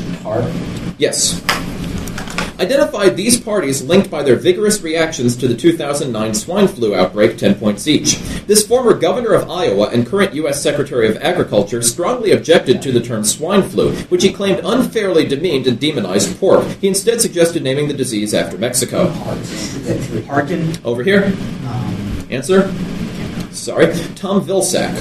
Yes. 0.98 1.40
Identify 2.58 3.10
these 3.10 3.38
parties 3.38 3.82
linked 3.82 4.10
by 4.10 4.22
their 4.22 4.36
vigorous 4.36 4.80
reactions 4.80 5.36
to 5.36 5.46
the 5.46 5.54
2009 5.54 6.34
swine 6.34 6.66
flu 6.66 6.94
outbreak, 6.94 7.36
10 7.36 7.56
points 7.56 7.86
each. 7.86 8.18
This 8.46 8.66
former 8.66 8.94
governor 8.94 9.34
of 9.34 9.50
Iowa 9.50 9.88
and 9.88 10.06
current 10.06 10.34
U.S. 10.34 10.62
Secretary 10.62 11.06
of 11.08 11.18
Agriculture 11.18 11.82
strongly 11.82 12.32
objected 12.32 12.80
to 12.80 12.92
the 12.92 13.00
term 13.00 13.24
swine 13.24 13.62
flu, 13.62 13.94
which 14.06 14.22
he 14.22 14.32
claimed 14.32 14.60
unfairly 14.64 15.26
demeaned 15.26 15.66
and 15.66 15.78
demonized 15.78 16.38
pork. 16.40 16.64
He 16.80 16.88
instead 16.88 17.20
suggested 17.20 17.62
naming 17.62 17.88
the 17.88 17.94
disease 17.94 18.32
after 18.32 18.56
Mexico. 18.56 19.12
Over 20.82 21.02
here. 21.02 21.24
Um, 21.66 22.26
Answer? 22.30 22.72
Sorry. 23.56 23.86
Tom 24.14 24.46
Vilsack. 24.46 24.92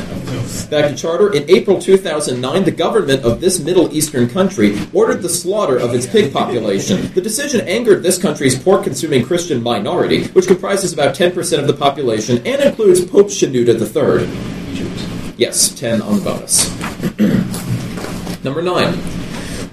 Back 0.70 0.90
to 0.90 0.96
charter. 0.96 1.34
In 1.34 1.50
April 1.50 1.80
2009, 1.80 2.64
the 2.64 2.72
government 2.72 3.24
of 3.24 3.42
this 3.42 3.60
Middle 3.60 3.94
Eastern 3.94 4.30
country 4.30 4.80
ordered 4.94 5.22
the 5.22 5.30
slaughter 5.30 5.78
of 5.78 5.94
its 5.94 6.08
pig 6.08 6.32
population. 6.32 7.12
The 7.14 7.22
decision 7.22 7.62
angered 7.68 8.02
this 8.02 8.18
country's 8.18 8.58
pork 8.58 8.84
consuming 8.84 9.26
Christian 9.26 9.62
minority, 9.62 10.28
which 10.28 10.48
comprises 10.48 10.94
about 10.94 11.16
10% 11.16 11.60
of 11.60 11.68
the 11.68 11.74
population 11.74 12.38
and 12.48 12.62
includes 12.62 13.04
Pope 13.04 13.28
Shenouda 13.28 13.76
III. 13.78 15.36
Yes, 15.38 15.70
10 15.78 16.02
on 16.02 16.20
the 16.20 16.24
bonus. 16.24 16.70
Number 18.44 18.62
9. 18.62 19.15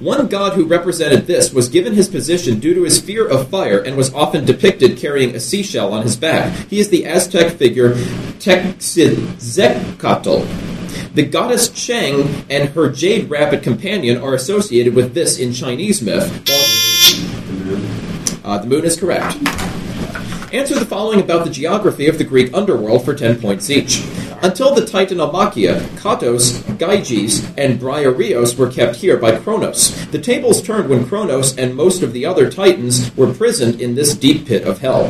One 0.02 0.26
god 0.26 0.54
who 0.54 0.66
represented 0.66 1.28
this 1.28 1.52
was 1.52 1.68
given 1.68 1.92
his 1.92 2.08
position 2.08 2.58
due 2.58 2.74
to 2.74 2.82
his 2.82 3.00
fear 3.00 3.24
of 3.24 3.48
fire 3.48 3.78
and 3.78 3.96
was 3.96 4.12
often 4.12 4.44
depicted 4.44 4.98
carrying 4.98 5.36
a 5.36 5.40
seashell 5.40 5.92
on 5.92 6.02
his 6.02 6.16
back. 6.16 6.52
He 6.68 6.80
is 6.80 6.88
the 6.88 7.06
Aztec 7.06 7.52
figure 7.52 7.94
Tecciztecatl. 8.40 11.14
The 11.14 11.24
goddess 11.24 11.68
Cheng 11.68 12.44
and 12.50 12.70
her 12.70 12.90
jade 12.90 13.30
rabbit 13.30 13.62
companion 13.62 14.20
are 14.20 14.34
associated 14.34 14.96
with 14.96 15.14
this 15.14 15.38
in 15.38 15.52
Chinese 15.52 16.02
myth. 16.02 16.28
Uh, 18.44 18.58
the 18.58 18.66
moon 18.66 18.84
is 18.84 18.98
correct. 18.98 19.36
Answer 20.52 20.80
the 20.80 20.84
following 20.84 21.20
about 21.20 21.44
the 21.44 21.50
geography 21.50 22.08
of 22.08 22.18
the 22.18 22.24
Greek 22.24 22.52
underworld 22.52 23.04
for 23.04 23.14
10 23.14 23.40
points 23.40 23.70
each. 23.70 24.02
Until 24.42 24.74
the 24.74 24.80
Titanomachia, 24.80 25.96
Cottus, 25.98 26.58
Gyges, 26.76 27.44
and 27.56 27.78
Briareos 27.78 28.58
were 28.58 28.68
kept 28.68 28.96
here 28.96 29.16
by 29.16 29.38
Kronos. 29.38 30.04
The 30.06 30.18
tables 30.18 30.60
turned 30.60 30.88
when 30.88 31.06
Kronos 31.06 31.56
and 31.56 31.76
most 31.76 32.02
of 32.02 32.12
the 32.12 32.26
other 32.26 32.50
Titans 32.50 33.16
were 33.16 33.32
prisoned 33.32 33.80
in 33.80 33.94
this 33.94 34.16
deep 34.16 34.46
pit 34.48 34.64
of 34.64 34.80
hell. 34.80 35.04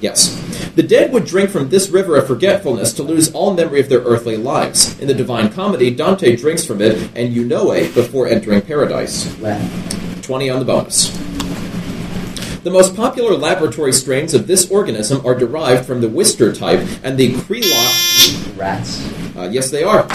Yes. 0.00 0.40
The 0.74 0.82
dead 0.82 1.12
would 1.12 1.26
drink 1.26 1.50
from 1.50 1.68
this 1.68 1.90
river 1.90 2.16
of 2.16 2.26
forgetfulness 2.26 2.94
to 2.94 3.02
lose 3.02 3.30
all 3.32 3.52
memory 3.52 3.80
of 3.80 3.90
their 3.90 4.00
earthly 4.00 4.38
lives. 4.38 4.98
In 4.98 5.06
the 5.06 5.12
Divine 5.12 5.52
Comedy, 5.52 5.90
Dante 5.90 6.34
drinks 6.34 6.64
from 6.64 6.80
it 6.80 7.10
and 7.14 7.34
Eunoe 7.34 7.94
before 7.94 8.26
entering 8.26 8.62
paradise. 8.62 9.36
20 10.22 10.48
on 10.48 10.60
the 10.60 10.64
bonus. 10.64 11.23
The 12.64 12.70
most 12.70 12.96
popular 12.96 13.36
laboratory 13.36 13.92
strains 13.92 14.32
of 14.32 14.46
this 14.46 14.70
organism 14.70 15.20
are 15.26 15.34
derived 15.34 15.84
from 15.84 16.00
the 16.00 16.06
Wistar 16.06 16.58
type 16.58 16.80
and 17.02 17.18
the 17.18 17.34
Crelock. 17.34 18.58
Rats. 18.58 19.06
Uh, 19.36 19.50
yes, 19.52 19.70
they 19.70 19.82
are. 19.82 20.06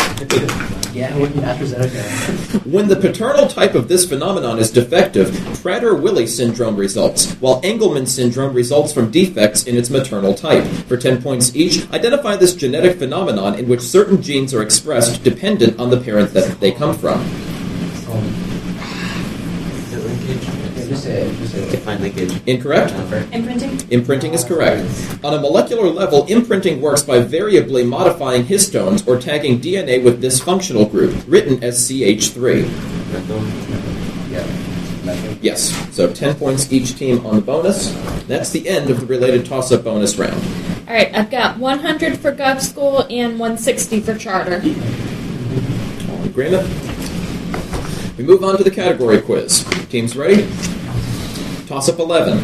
Yeah, 0.91 1.11
AstraZeneca. 1.11 2.65
When 2.65 2.87
the 2.87 2.95
paternal 2.95 3.47
type 3.47 3.75
of 3.75 3.87
this 3.87 4.09
phenomenon 4.09 4.57
is 4.57 4.71
defective, 4.71 5.27
Prader-Willi 5.61 6.25
syndrome 6.25 6.75
results, 6.75 7.33
while 7.33 7.61
Angelman 7.61 8.07
syndrome 8.07 8.55
results 8.55 8.91
from 8.91 9.11
defects 9.11 9.65
in 9.65 9.77
its 9.77 9.91
maternal 9.91 10.33
type. 10.33 10.65
For 10.87 10.97
10 10.97 11.21
points 11.21 11.55
each, 11.55 11.87
identify 11.91 12.35
this 12.35 12.55
genetic 12.55 12.97
phenomenon 12.97 13.59
in 13.59 13.69
which 13.69 13.81
certain 13.81 14.23
genes 14.23 14.55
are 14.55 14.63
expressed 14.63 15.23
dependent 15.23 15.79
on 15.79 15.91
the 15.91 16.01
parent 16.01 16.33
that 16.33 16.59
they 16.59 16.71
come 16.71 16.97
from. 16.97 17.23
Yeah, 21.09 21.31
just 21.37 21.53
say 21.69 21.77
it. 21.77 21.83
Just 21.83 21.91
say 21.91 21.97
it. 21.97 22.01
Define 22.01 22.01
linkage. 22.01 22.41
Incorrect? 22.47 22.91
Imprinting? 23.33 23.91
Imprinting 23.91 24.33
is 24.33 24.43
correct. 24.43 24.81
On 25.23 25.33
a 25.33 25.39
molecular 25.39 25.89
level, 25.89 26.25
imprinting 26.25 26.81
works 26.81 27.03
by 27.03 27.19
variably 27.19 27.83
modifying 27.83 28.43
histones 28.43 29.07
or 29.07 29.19
tagging 29.19 29.59
DNA 29.59 30.03
with 30.03 30.21
this 30.21 30.39
functional 30.39 30.85
group, 30.85 31.23
written 31.27 31.63
as 31.63 31.89
CH3. 31.89 32.69
Yes, 35.41 35.95
so 35.95 36.11
10 36.13 36.35
points 36.35 36.71
each 36.71 36.97
team 36.97 37.25
on 37.25 37.35
the 37.35 37.41
bonus. 37.41 37.91
That's 38.27 38.49
the 38.51 38.67
end 38.67 38.89
of 38.89 38.99
the 38.99 39.05
related 39.05 39.45
toss 39.45 39.71
up 39.71 39.85
bonus 39.85 40.17
round. 40.17 40.41
All 40.87 40.93
right, 40.93 41.15
I've 41.15 41.31
got 41.31 41.57
100 41.57 42.17
for 42.17 42.31
Gov 42.33 42.61
School 42.61 43.03
and 43.09 43.39
160 43.39 44.01
for 44.01 44.17
Charter. 44.17 44.55
All 44.55 44.61
in 44.61 46.27
agreement? 46.27 46.67
We 48.17 48.23
move 48.25 48.43
on 48.43 48.57
to 48.57 48.63
the 48.63 48.71
category 48.71 49.21
quiz. 49.21 49.63
Teams 49.89 50.17
ready? 50.17 50.43
Toss 51.69 51.87
up 51.87 51.99
11. 51.99 52.39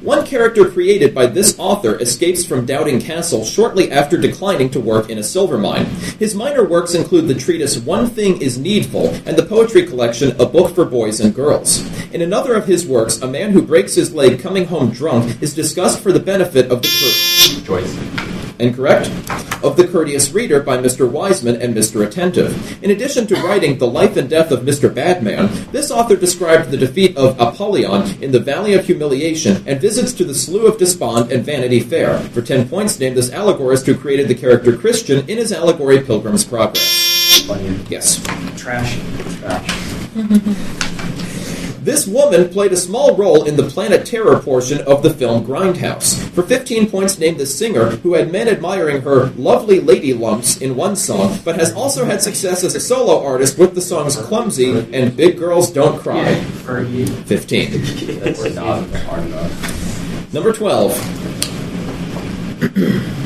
One 0.00 0.24
character 0.24 0.66
created 0.66 1.14
by 1.14 1.26
this 1.26 1.58
author 1.58 2.00
escapes 2.00 2.42
from 2.42 2.64
Doubting 2.64 3.02
Castle 3.02 3.44
shortly 3.44 3.92
after 3.92 4.16
declining 4.16 4.70
to 4.70 4.80
work 4.80 5.10
in 5.10 5.18
a 5.18 5.22
silver 5.22 5.58
mine. 5.58 5.84
His 6.18 6.34
minor 6.34 6.64
works 6.64 6.94
include 6.94 7.28
the 7.28 7.34
treatise 7.34 7.76
One 7.76 8.06
Thing 8.08 8.40
is 8.40 8.56
Needful 8.56 9.08
and 9.26 9.36
the 9.36 9.44
poetry 9.44 9.86
collection 9.86 10.40
A 10.40 10.46
Book 10.46 10.74
for 10.74 10.86
Boys 10.86 11.20
and 11.20 11.34
Girls. 11.34 11.84
In 12.14 12.22
another 12.22 12.54
of 12.54 12.66
his 12.66 12.86
works, 12.86 13.20
a 13.20 13.28
man 13.28 13.50
who 13.50 13.60
breaks 13.60 13.94
his 13.94 14.14
leg 14.14 14.40
coming 14.40 14.64
home 14.64 14.90
drunk 14.90 15.42
is 15.42 15.54
discussed 15.54 16.00
for 16.00 16.10
the 16.10 16.18
benefit 16.18 16.72
of 16.72 16.80
the 16.80 16.88
Choice. 17.66 17.94
Incorrect. 18.58 19.51
Of 19.62 19.76
the 19.76 19.86
Courteous 19.86 20.32
Reader 20.32 20.60
by 20.60 20.78
Mr. 20.78 21.10
Wiseman 21.10 21.62
and 21.62 21.74
Mr. 21.74 22.06
Attentive. 22.06 22.82
In 22.82 22.90
addition 22.90 23.26
to 23.28 23.36
writing 23.36 23.78
The 23.78 23.86
Life 23.86 24.16
and 24.16 24.28
Death 24.28 24.50
of 24.50 24.60
Mr. 24.60 24.92
Badman, 24.92 25.70
this 25.70 25.90
author 25.90 26.16
described 26.16 26.70
the 26.70 26.76
defeat 26.76 27.16
of 27.16 27.40
Apollyon 27.40 28.22
in 28.22 28.32
the 28.32 28.40
Valley 28.40 28.74
of 28.74 28.86
Humiliation 28.86 29.62
and 29.66 29.80
visits 29.80 30.12
to 30.14 30.24
the 30.24 30.34
Slough 30.34 30.72
of 30.72 30.78
Despond 30.78 31.30
and 31.30 31.44
Vanity 31.44 31.80
Fair. 31.80 32.18
For 32.30 32.42
10 32.42 32.68
points, 32.68 32.98
name 32.98 33.14
this 33.14 33.32
allegorist 33.32 33.86
who 33.86 33.96
created 33.96 34.28
the 34.28 34.34
character 34.34 34.76
Christian 34.76 35.28
in 35.28 35.38
his 35.38 35.52
allegory 35.52 36.00
Pilgrim's 36.00 36.44
Progress. 36.44 37.42
Funny. 37.46 37.78
Yes. 37.88 38.22
Trash. 38.56 38.98
Trash. 39.38 40.88
This 41.82 42.06
woman 42.06 42.48
played 42.48 42.70
a 42.70 42.76
small 42.76 43.16
role 43.16 43.42
in 43.42 43.56
the 43.56 43.64
Planet 43.64 44.06
Terror 44.06 44.38
portion 44.38 44.80
of 44.82 45.02
the 45.02 45.12
film 45.12 45.44
Grindhouse. 45.44 46.14
For 46.30 46.44
15 46.44 46.88
points, 46.88 47.18
named 47.18 47.38
the 47.38 47.46
singer 47.46 47.96
who 47.96 48.14
had 48.14 48.30
men 48.30 48.46
admiring 48.46 49.02
her 49.02 49.30
lovely 49.30 49.80
lady 49.80 50.14
lumps 50.14 50.58
in 50.58 50.76
one 50.76 50.94
song, 50.94 51.40
but 51.44 51.56
has 51.56 51.74
also 51.74 52.04
had 52.04 52.22
success 52.22 52.62
as 52.62 52.76
a 52.76 52.80
solo 52.80 53.26
artist 53.26 53.58
with 53.58 53.74
the 53.74 53.80
songs 53.80 54.14
Clumsy 54.16 54.86
and 54.92 55.16
Big 55.16 55.36
Girls 55.36 55.72
Don't 55.72 55.98
Cry. 55.98 56.34
15. 56.34 57.70
That's 58.20 58.54
not 58.54 58.88
hard 58.88 59.24
enough. 59.24 60.32
Number 60.32 60.52
12. 60.52 60.92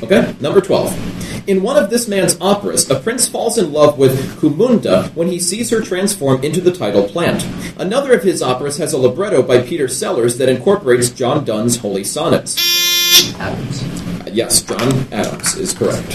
Okay, 0.00 0.34
number 0.40 0.62
12. 0.62 1.07
In 1.48 1.62
one 1.62 1.82
of 1.82 1.88
this 1.88 2.06
man's 2.06 2.38
operas, 2.42 2.90
a 2.90 3.00
prince 3.00 3.26
falls 3.26 3.56
in 3.56 3.72
love 3.72 3.96
with 3.96 4.38
Kumudha 4.38 5.08
when 5.14 5.28
he 5.28 5.40
sees 5.40 5.70
her 5.70 5.80
transform 5.80 6.44
into 6.44 6.60
the 6.60 6.70
title 6.70 7.08
plant. 7.08 7.42
Another 7.78 8.12
of 8.12 8.22
his 8.22 8.42
operas 8.42 8.76
has 8.76 8.92
a 8.92 8.98
libretto 8.98 9.42
by 9.42 9.62
Peter 9.62 9.88
Sellars 9.88 10.36
that 10.36 10.50
incorporates 10.50 11.08
John 11.08 11.46
Donne's 11.46 11.78
Holy 11.78 12.04
Sonnets. 12.04 12.54
Adams. 13.40 13.82
Uh, 13.82 14.30
yes, 14.30 14.60
John 14.60 14.92
Adams 15.10 15.54
is 15.54 15.72
correct. 15.72 16.12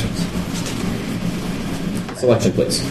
Selection, 2.15 2.51
please. 2.51 2.83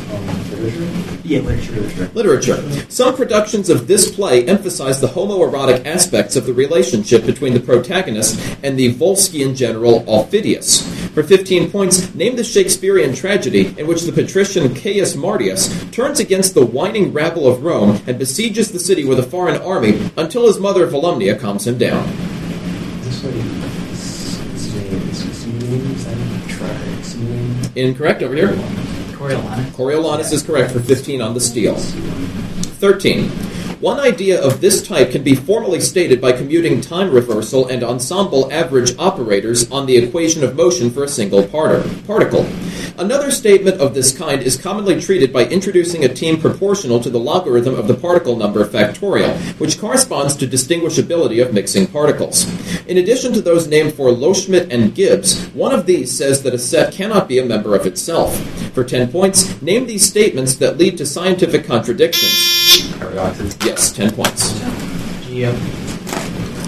Literature? 0.62 1.18
Yeah, 1.24 1.40
literature. 1.40 2.10
Literature. 2.12 2.56
Literature. 2.56 2.90
Some 2.90 3.16
productions 3.16 3.70
of 3.70 3.86
this 3.86 4.14
play 4.14 4.46
emphasize 4.46 5.00
the 5.00 5.06
homoerotic 5.06 5.86
aspects 5.86 6.34
of 6.34 6.46
the 6.46 6.52
relationship 6.52 7.24
between 7.24 7.54
the 7.54 7.60
protagonist 7.60 8.38
and 8.64 8.76
the 8.76 8.92
Volscian 8.94 9.56
general 9.56 10.02
Aufidius. 10.02 11.01
For 11.14 11.22
15 11.22 11.70
points, 11.70 12.14
name 12.14 12.36
the 12.36 12.44
Shakespearean 12.44 13.14
tragedy 13.14 13.74
in 13.78 13.86
which 13.86 14.04
the 14.04 14.12
patrician 14.12 14.74
Caius 14.74 15.14
Martius 15.14 15.68
turns 15.90 16.20
against 16.20 16.54
the 16.54 16.64
whining 16.64 17.12
rabble 17.12 17.46
of 17.46 17.62
Rome 17.62 18.00
and 18.06 18.18
besieges 18.18 18.72
the 18.72 18.78
city 18.78 19.04
with 19.04 19.18
a 19.18 19.22
foreign 19.22 19.60
army 19.60 20.10
until 20.16 20.46
his 20.46 20.58
mother 20.58 20.86
Volumnia 20.86 21.38
calms 21.38 21.66
him 21.66 21.76
down. 21.76 22.08
Is 22.08 23.22
this 23.22 23.24
like. 23.24 23.34
Is 25.10 25.24
this 25.26 25.44
Is 25.44 26.04
that 26.06 26.48
try? 26.48 27.02
Simulating? 27.02 27.76
Incorrect 27.76 28.22
over 28.22 28.34
here. 28.34 28.56
Coriolanus. 29.12 29.70
Coriolanus 29.72 30.32
is 30.32 30.42
correct 30.42 30.72
for 30.72 30.80
15 30.80 31.20
on 31.20 31.34
the 31.34 31.40
steel. 31.40 31.76
13. 31.76 33.30
One 33.82 33.98
idea 33.98 34.40
of 34.40 34.60
this 34.60 34.86
type 34.86 35.10
can 35.10 35.24
be 35.24 35.34
formally 35.34 35.80
stated 35.80 36.20
by 36.20 36.30
commuting 36.30 36.80
time 36.80 37.10
reversal 37.10 37.66
and 37.66 37.82
ensemble 37.82 38.48
average 38.52 38.96
operators 38.96 39.68
on 39.72 39.86
the 39.86 39.96
equation 39.96 40.44
of 40.44 40.54
motion 40.54 40.88
for 40.88 41.02
a 41.02 41.08
single 41.08 41.42
par- 41.48 41.82
particle. 42.06 42.46
Another 42.98 43.30
statement 43.30 43.80
of 43.80 43.94
this 43.94 44.16
kind 44.16 44.42
is 44.42 44.56
commonly 44.56 45.00
treated 45.00 45.32
by 45.32 45.46
introducing 45.46 46.04
a 46.04 46.12
team 46.12 46.40
proportional 46.40 47.00
to 47.00 47.10
the 47.10 47.18
logarithm 47.18 47.74
of 47.74 47.88
the 47.88 47.94
particle 47.94 48.36
number 48.36 48.64
factorial, 48.64 49.34
which 49.58 49.80
corresponds 49.80 50.36
to 50.36 50.46
distinguishability 50.46 51.44
of 51.44 51.54
mixing 51.54 51.86
particles. 51.86 52.46
In 52.86 52.98
addition 52.98 53.32
to 53.32 53.40
those 53.40 53.66
named 53.66 53.94
for 53.94 54.10
Loschmidt 54.10 54.72
and 54.72 54.94
Gibbs, 54.94 55.46
one 55.48 55.74
of 55.74 55.86
these 55.86 56.16
says 56.16 56.42
that 56.42 56.54
a 56.54 56.58
set 56.58 56.92
cannot 56.92 57.28
be 57.28 57.38
a 57.38 57.44
member 57.44 57.74
of 57.74 57.86
itself. 57.86 58.38
For 58.72 58.84
10 58.84 59.10
points, 59.10 59.60
name 59.62 59.86
these 59.86 60.06
statements 60.06 60.56
that 60.56 60.78
lead 60.78 60.98
to 60.98 61.06
scientific 61.06 61.64
contradictions. 61.64 62.32
Yes, 63.64 63.90
10 63.92 64.12
points. 64.14 64.60
Geo. 65.26 65.52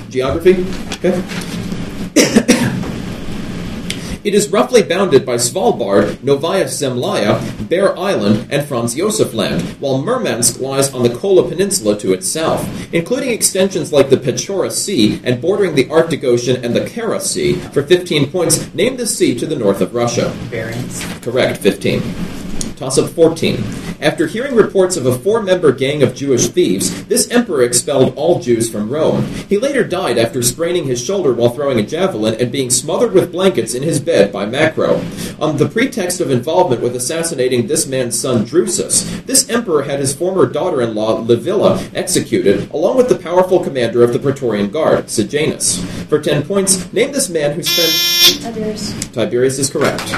Geography? 0.09 0.65
Okay. 0.97 1.23
It 4.25 4.35
is 4.35 4.49
roughly 4.49 4.83
bounded 4.83 5.27
by 5.27 5.35
Svalbard, 5.35 6.25
Novaya 6.25 6.65
Zemlya, 6.65 7.69
Bear 7.69 7.95
Island, 7.99 8.49
and 8.51 8.67
Franz 8.67 8.95
Josef 8.95 9.35
Land, 9.35 9.61
while 9.81 10.03
Murmansk 10.03 10.61
lies 10.61 10.95
on 10.95 11.03
the 11.03 11.15
Kola 11.15 11.47
Peninsula 11.47 11.99
to 11.99 12.15
its 12.15 12.27
south, 12.27 12.67
including 12.95 13.29
extensions 13.29 13.93
like 13.93 14.09
the 14.09 14.17
Pechora 14.17 14.73
Sea 14.73 15.21
and 15.25 15.43
bordering 15.43 15.75
the 15.75 15.91
Arctic 15.91 16.25
Ocean 16.25 16.65
and 16.65 16.75
the 16.75 16.89
Kara 16.89 17.21
Sea. 17.21 17.57
For 17.75 17.83
15 17.83 18.31
points, 18.31 18.73
name 18.73 18.97
the 18.97 19.07
sea 19.07 19.39
to 19.39 19.45
the 19.45 19.57
north 19.57 19.83
of 19.83 19.95
Russia. 19.95 20.33
Barents. 20.49 21.03
Correct, 21.21 21.59
15. 21.59 22.01
Toss 22.77 22.99
up 22.99 23.11
14. 23.11 23.63
After 24.01 24.27
hearing 24.27 24.57
reports 24.57 24.97
of 24.97 25.07
a 25.07 25.17
four 25.17 25.41
member 25.41 25.71
gang 25.71 26.03
of 26.03 26.15
Jewish 26.15 26.49
thieves, 26.49 27.05
this 27.05 27.31
emperor 27.31 27.63
expelled 27.63 28.15
all 28.17 28.41
Jews 28.41 28.69
from 28.69 28.91
Rome. 28.91 29.25
He 29.49 29.59
later 29.59 29.85
died 29.85 30.19
after 30.19 30.43
spraining 30.43 30.85
his 30.85 31.03
shoulder 31.03 31.33
while 31.33 31.51
throwing 31.51 31.79
a 31.79 31.87
javelin 31.87 32.35
and 32.35 32.51
being 32.51 32.71
smothered 32.71 33.13
with 33.13 33.31
blankets 33.31 33.75
in 33.75 33.85
his 33.85 34.01
bed 34.01 34.33
by 34.33 34.45
Macro. 34.45 35.01
On 35.39 35.57
the 35.57 35.69
pretext 35.69 36.21
of 36.21 36.31
involvement 36.31 36.83
with 36.83 36.97
assassinating 36.97 37.67
this 37.67 37.87
man's 37.87 38.19
son 38.19 38.45
Drusus, 38.45 39.25
this 39.25 39.49
emperor 39.49 39.85
had 39.85 40.01
his 40.01 40.15
former 40.15 40.47
daughter 40.47 40.83
in 40.83 40.97
law 40.97 41.23
Livilla 41.23 41.79
executed, 41.95 42.69
along 42.73 42.97
with 42.97 43.09
the 43.09 43.19
powerful 43.19 43.63
commander 43.63 44.03
of 44.03 44.13
the 44.13 44.19
Praetorian 44.19 44.71
Guard, 44.71 45.09
Sejanus. 45.09 45.83
For 46.09 46.21
10 46.21 46.45
points, 46.45 46.93
name 46.93 47.13
this 47.13 47.31
man 47.31 47.53
who 47.53 47.63
spent. 47.63 48.47
Others. 48.47 49.11
Tiberius 49.13 49.59
is 49.61 49.71
correct. 49.71 50.13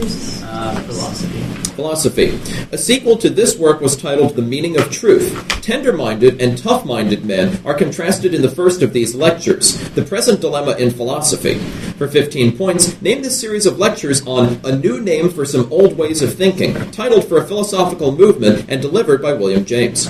Uh, 0.00 0.74
philosophy. 0.82 1.40
Philosophy. 1.74 2.40
A 2.72 2.78
sequel 2.78 3.16
to 3.18 3.28
this 3.28 3.58
work 3.58 3.80
was 3.80 3.96
titled 3.96 4.36
The 4.36 4.42
Meaning 4.42 4.78
of 4.78 4.90
Truth. 4.90 5.60
Tender 5.62 5.92
minded 5.92 6.40
and 6.40 6.56
tough 6.56 6.86
minded 6.86 7.24
men 7.24 7.60
are 7.64 7.74
contrasted 7.74 8.32
in 8.32 8.40
the 8.42 8.50
first 8.50 8.82
of 8.82 8.92
these 8.92 9.14
lectures 9.14 9.78
The 9.90 10.02
Present 10.02 10.40
Dilemma 10.40 10.76
in 10.76 10.90
Philosophy. 10.90 11.58
For 11.98 12.08
15 12.08 12.56
points, 12.56 13.00
name 13.02 13.22
this 13.22 13.38
series 13.38 13.66
of 13.66 13.78
lectures 13.78 14.26
on 14.26 14.60
A 14.64 14.76
New 14.76 15.00
Name 15.00 15.28
for 15.28 15.44
Some 15.44 15.70
Old 15.70 15.98
Ways 15.98 16.22
of 16.22 16.34
Thinking, 16.34 16.74
titled 16.90 17.28
for 17.28 17.38
a 17.38 17.46
philosophical 17.46 18.16
movement 18.16 18.66
and 18.68 18.80
delivered 18.80 19.20
by 19.20 19.34
William 19.34 19.64
James. 19.64 20.08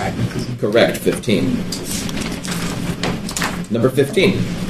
Correct, 0.60 0.96
15. 0.98 1.56
Number 3.70 3.88
15. 3.88 4.61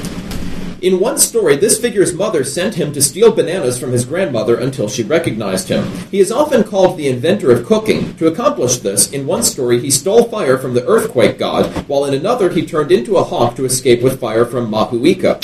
In 0.83 0.99
one 0.99 1.17
story, 1.17 1.55
this 1.55 1.79
figure's 1.79 2.13
mother 2.13 2.43
sent 2.43 2.75
him 2.75 2.91
to 2.91 3.01
steal 3.01 3.31
bananas 3.31 3.79
from 3.79 3.93
his 3.93 4.03
grandmother 4.03 4.59
until 4.59 4.89
she 4.89 5.01
recognized 5.01 5.69
him. 5.69 5.89
He 6.11 6.19
is 6.19 6.29
often 6.29 6.65
called 6.65 6.97
the 6.97 7.07
inventor 7.07 7.51
of 7.51 7.65
cooking. 7.65 8.13
To 8.17 8.27
accomplish 8.27 8.79
this, 8.79 9.09
in 9.13 9.25
one 9.25 9.43
story, 9.43 9.79
he 9.79 9.89
stole 9.89 10.25
fire 10.25 10.57
from 10.57 10.73
the 10.73 10.85
earthquake 10.85 11.39
god, 11.39 11.67
while 11.87 12.03
in 12.03 12.13
another, 12.13 12.49
he 12.49 12.65
turned 12.65 12.91
into 12.91 13.15
a 13.15 13.23
hawk 13.23 13.55
to 13.55 13.63
escape 13.63 14.01
with 14.01 14.19
fire 14.19 14.43
from 14.43 14.69
Mahuika. 14.69 15.39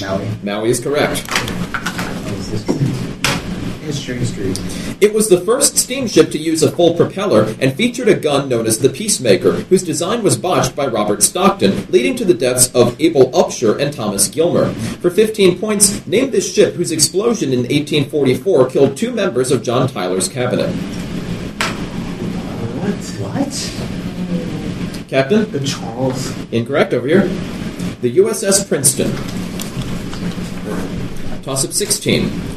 Maui. 0.00 0.26
Maui 0.42 0.70
is 0.70 0.80
correct. 0.80 1.20
What 1.30 2.32
is 2.32 2.50
this? 2.50 2.76
History, 3.80 4.18
history. 4.18 4.93
It 5.04 5.12
was 5.12 5.28
the 5.28 5.42
first 5.42 5.76
steamship 5.76 6.30
to 6.30 6.38
use 6.38 6.62
a 6.62 6.72
full 6.72 6.94
propeller 6.94 7.54
and 7.60 7.74
featured 7.74 8.08
a 8.08 8.14
gun 8.14 8.48
known 8.48 8.66
as 8.66 8.78
the 8.78 8.88
Peacemaker, 8.88 9.52
whose 9.52 9.82
design 9.82 10.22
was 10.22 10.38
botched 10.38 10.74
by 10.74 10.86
Robert 10.86 11.22
Stockton, 11.22 11.86
leading 11.90 12.16
to 12.16 12.24
the 12.24 12.32
deaths 12.32 12.74
of 12.74 12.98
Abel 12.98 13.30
Upshur 13.32 13.78
and 13.78 13.92
Thomas 13.92 14.28
Gilmer. 14.28 14.72
For 15.02 15.10
15 15.10 15.58
points, 15.58 16.06
name 16.06 16.30
this 16.30 16.50
ship 16.50 16.72
whose 16.72 16.90
explosion 16.90 17.52
in 17.52 17.64
1844 17.64 18.70
killed 18.70 18.96
two 18.96 19.12
members 19.12 19.50
of 19.50 19.62
John 19.62 19.88
Tyler's 19.88 20.26
cabinet. 20.26 20.74
What? 22.80 22.94
What? 23.20 25.08
Captain? 25.08 25.50
The 25.52 25.60
Charles. 25.66 26.34
Incorrect 26.50 26.94
over 26.94 27.06
here. 27.06 27.26
The 28.00 28.16
USS 28.16 28.66
Princeton. 28.66 29.12
Toss 31.42 31.62
up 31.62 31.74
16. 31.74 32.53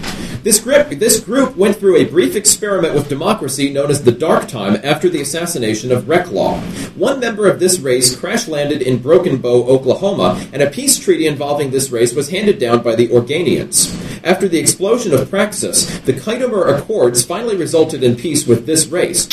This, 0.48 0.62
grip, 0.62 0.88
this 0.92 1.20
group 1.20 1.58
went 1.58 1.76
through 1.76 1.98
a 1.98 2.06
brief 2.06 2.34
experiment 2.34 2.94
with 2.94 3.10
democracy 3.10 3.70
known 3.70 3.92
as 3.92 4.04
the 4.04 4.14
Dark 4.14 4.48
Time 4.48 4.80
after 4.82 5.10
the 5.10 5.20
assassination 5.20 5.92
of 5.92 6.06
Reclaw. 6.06 6.58
One 6.96 7.20
member 7.20 7.50
of 7.50 7.60
this 7.60 7.80
race 7.80 8.16
crash 8.16 8.48
landed 8.48 8.82
in 8.82 9.00
Broken 9.00 9.42
Bow, 9.42 9.68
Oklahoma, 9.68 10.42
and 10.54 10.62
a 10.62 10.70
peace 10.70 10.98
treaty 10.98 11.28
involving 11.28 11.72
this 11.72 11.90
race 11.92 12.16
was 12.16 12.30
handed 12.30 12.60
down 12.60 12.82
by 12.82 12.96
the 12.96 13.10
Organians. 13.10 13.94
After 14.24 14.48
the 14.48 14.58
explosion 14.58 15.14
of 15.14 15.30
Praxis, 15.30 16.00
the 16.00 16.14
Khitomer 16.14 16.80
Accords 16.80 17.26
finally 17.26 17.58
resulted 17.58 18.02
in 18.02 18.16
peace 18.16 18.48
with 18.48 18.66
this 18.66 18.88
race. 18.88 19.28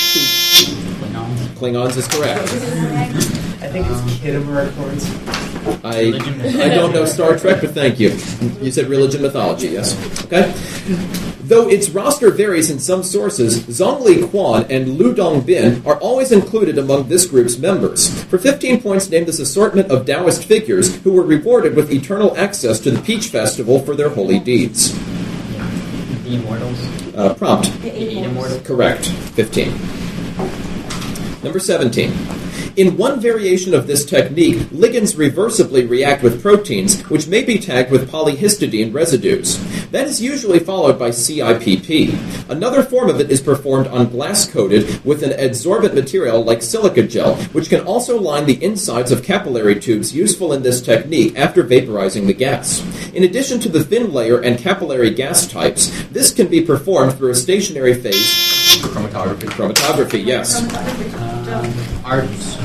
Klingons 1.54 1.96
is 1.96 2.08
correct. 2.08 2.42
I 3.62 3.68
think 3.68 3.86
it's 3.88 4.00
Kittimer 4.18 4.68
Accords. 4.68 5.33
I, 5.84 6.12
I 6.62 6.68
don't 6.68 6.92
know 6.92 7.04
Star 7.04 7.38
Trek, 7.38 7.60
but 7.60 7.70
thank 7.70 8.00
you. 8.00 8.10
You 8.60 8.70
said 8.70 8.88
religion 8.88 9.22
mythology, 9.22 9.68
yes. 9.68 9.94
Okay? 10.24 10.52
Though 11.44 11.68
its 11.68 11.90
roster 11.90 12.30
varies 12.30 12.70
in 12.70 12.78
some 12.78 13.02
sources, 13.02 13.60
Zhongli 13.64 14.30
Quan 14.30 14.64
and 14.70 14.96
Lu 14.96 15.14
Dongbin 15.14 15.84
are 15.86 15.98
always 15.98 16.32
included 16.32 16.78
among 16.78 17.08
this 17.08 17.26
group's 17.26 17.58
members. 17.58 18.22
For 18.24 18.38
15 18.38 18.80
points, 18.80 19.10
name 19.10 19.26
this 19.26 19.40
assortment 19.40 19.90
of 19.90 20.06
Taoist 20.06 20.44
figures 20.44 20.96
who 21.02 21.12
were 21.12 21.22
rewarded 21.22 21.76
with 21.76 21.92
eternal 21.92 22.34
access 22.36 22.80
to 22.80 22.90
the 22.90 23.02
Peach 23.02 23.28
Festival 23.28 23.78
for 23.80 23.94
their 23.94 24.08
holy 24.08 24.38
deeds. 24.38 24.92
The 26.24 26.36
Immortals. 26.36 27.14
Uh, 27.14 27.34
prompt. 27.34 27.70
The 27.82 28.24
Immortals. 28.24 28.66
Correct. 28.66 29.06
15. 29.06 29.68
Number 31.42 31.58
17. 31.58 32.10
In 32.76 32.96
one 32.96 33.20
variation 33.20 33.72
of 33.72 33.86
this 33.86 34.04
technique, 34.04 34.56
ligands 34.70 35.14
reversibly 35.14 35.88
react 35.88 36.24
with 36.24 36.42
proteins, 36.42 37.02
which 37.02 37.28
may 37.28 37.44
be 37.44 37.56
tagged 37.56 37.92
with 37.92 38.10
polyhistidine 38.10 38.92
residues. 38.92 39.62
That 39.92 40.08
is 40.08 40.20
usually 40.20 40.58
followed 40.58 40.98
by 40.98 41.10
CIPP. 41.10 42.50
Another 42.50 42.82
form 42.82 43.10
of 43.10 43.20
it 43.20 43.30
is 43.30 43.40
performed 43.40 43.86
on 43.86 44.10
glass 44.10 44.50
coated 44.50 45.04
with 45.04 45.22
an 45.22 45.30
adsorbent 45.38 45.94
material 45.94 46.42
like 46.42 46.62
silica 46.62 47.04
gel, 47.04 47.36
which 47.52 47.68
can 47.68 47.86
also 47.86 48.20
line 48.20 48.46
the 48.46 48.62
insides 48.62 49.12
of 49.12 49.22
capillary 49.22 49.78
tubes 49.78 50.12
useful 50.12 50.52
in 50.52 50.64
this 50.64 50.82
technique 50.82 51.38
after 51.38 51.62
vaporizing 51.62 52.26
the 52.26 52.34
gas. 52.34 52.82
In 53.14 53.22
addition 53.22 53.60
to 53.60 53.68
the 53.68 53.84
thin 53.84 54.12
layer 54.12 54.40
and 54.40 54.58
capillary 54.58 55.10
gas 55.10 55.46
types, 55.46 56.02
this 56.06 56.34
can 56.34 56.48
be 56.48 56.60
performed 56.60 57.12
through 57.12 57.30
a 57.30 57.36
stationary 57.36 57.94
phase 57.94 58.63
Chromatography. 58.82 59.48
chromatography, 59.48 60.24
yes. 60.24 60.62
Arts. 62.04 62.58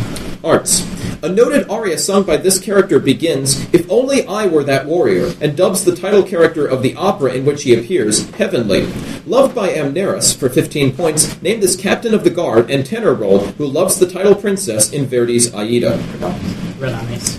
Arts. 0.43 0.99
A 1.21 1.27
noted 1.27 1.69
aria 1.69 1.97
sung 1.97 2.23
by 2.23 2.37
this 2.37 2.59
character 2.59 2.97
begins, 2.97 3.61
If 3.73 3.91
only 3.91 4.25
I 4.25 4.47
were 4.47 4.63
that 4.63 4.85
warrior, 4.85 5.33
and 5.41 5.57
dubs 5.57 5.83
the 5.83 5.95
title 5.95 6.23
character 6.23 6.65
of 6.65 6.81
the 6.81 6.95
opera 6.95 7.33
in 7.33 7.43
which 7.45 7.63
he 7.63 7.73
appears, 7.73 8.29
Heavenly. 8.31 8.87
Loved 9.25 9.53
by 9.53 9.69
Amneris, 9.69 10.35
for 10.35 10.49
15 10.49 10.95
points, 10.95 11.41
named 11.41 11.61
this 11.61 11.75
captain 11.75 12.13
of 12.13 12.23
the 12.23 12.29
guard 12.29 12.71
and 12.71 12.85
tenor 12.85 13.13
role 13.13 13.39
who 13.39 13.65
loves 13.65 13.99
the 13.99 14.09
title 14.09 14.33
princess 14.33 14.93
in 14.93 15.07
Verdi's 15.07 15.53
Aida. 15.53 15.97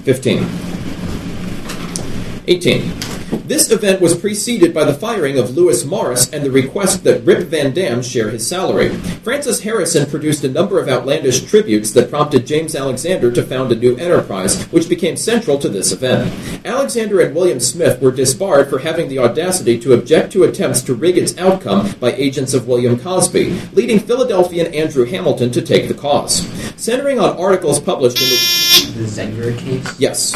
15. 0.05 0.47
18. 2.49 3.20
This 3.31 3.71
event 3.71 4.01
was 4.01 4.17
preceded 4.17 4.75
by 4.75 4.85
the 4.85 4.95
firing 4.95 5.39
of 5.39 5.57
Lewis 5.57 5.85
Morris 5.85 6.31
and 6.33 6.45
the 6.45 6.51
request 6.51 7.05
that 7.05 7.25
Rip 7.25 7.49
Van 7.49 7.73
Dam 7.73 8.03
share 8.03 8.31
his 8.31 8.47
salary. 8.47 8.91
Francis 9.25 9.61
Harrison 9.61 10.09
produced 10.09 10.45
a 10.45 10.49
number 10.49 10.79
of 10.79 10.89
outlandish 10.89 11.45
tributes 11.45 11.93
that 11.93 12.11
prompted 12.11 12.47
James 12.47 12.75
Alexander 12.75 13.31
to 13.33 13.43
found 13.43 13.73
a 13.73 13.77
new 13.77 13.97
enterprise, 13.97 14.65
which 14.67 14.89
became 14.89 15.17
central 15.17 15.59
to 15.59 15.69
this 15.69 15.93
event. 15.93 16.33
Alexander 16.65 17.21
and 17.21 17.35
William 17.35 17.61
Smith 17.61 18.01
were 18.01 18.11
disbarred 18.11 18.69
for 18.69 18.79
having 18.79 19.09
the 19.09 19.19
audacity 19.19 19.79
to 19.79 19.95
object 19.95 20.33
to 20.33 20.45
attempts 20.45 20.83
to 20.83 20.95
rig 20.95 21.19
its 21.19 21.37
outcome 21.39 21.93
by 22.01 22.13
agents 22.13 22.55
of 22.55 22.69
William 22.69 22.99
Cosby, 22.99 23.51
leading 23.73 23.99
Philadelphian 23.99 24.73
Andrew 24.75 25.05
Hamilton 25.05 25.51
to 25.53 25.63
take 25.63 25.89
the 25.89 25.95
cause. 25.95 26.47
Centering 26.77 27.19
on 27.19 27.37
articles 27.37 27.81
published 27.81 28.19
in 28.19 28.29
the. 28.29 28.71
The 29.01 29.07
Zenger 29.07 29.57
case. 29.59 30.01
Yes. 30.01 30.35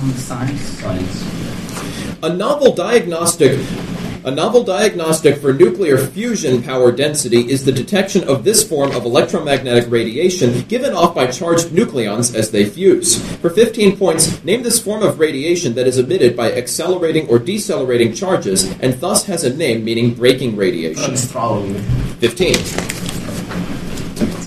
Um, 0.00 0.12
science. 0.12 0.60
Science. 0.62 2.18
A 2.22 2.32
novel 2.32 2.74
diagnostic 2.74 3.60
a 4.22 4.30
novel 4.30 4.62
diagnostic 4.62 5.38
for 5.38 5.52
nuclear 5.52 5.96
fusion 5.96 6.62
power 6.62 6.92
density 6.92 7.50
is 7.50 7.64
the 7.64 7.72
detection 7.72 8.28
of 8.28 8.44
this 8.44 8.66
form 8.66 8.92
of 8.92 9.06
electromagnetic 9.06 9.90
radiation 9.90 10.60
given 10.68 10.92
off 10.92 11.14
by 11.14 11.26
charged 11.26 11.68
nucleons 11.68 12.34
as 12.34 12.50
they 12.50 12.66
fuse. 12.66 13.18
For 13.38 13.48
15 13.48 13.96
points, 13.96 14.44
name 14.44 14.62
this 14.62 14.78
form 14.78 15.02
of 15.02 15.18
radiation 15.18 15.74
that 15.74 15.86
is 15.86 15.96
emitted 15.96 16.36
by 16.36 16.52
accelerating 16.52 17.28
or 17.28 17.38
decelerating 17.38 18.12
charges 18.12 18.70
and 18.80 18.92
thus 19.00 19.24
has 19.24 19.44
a 19.44 19.56
name 19.56 19.84
meaning 19.84 20.14
breaking 20.14 20.54
radiation. 20.54 21.16
15. 22.20 22.52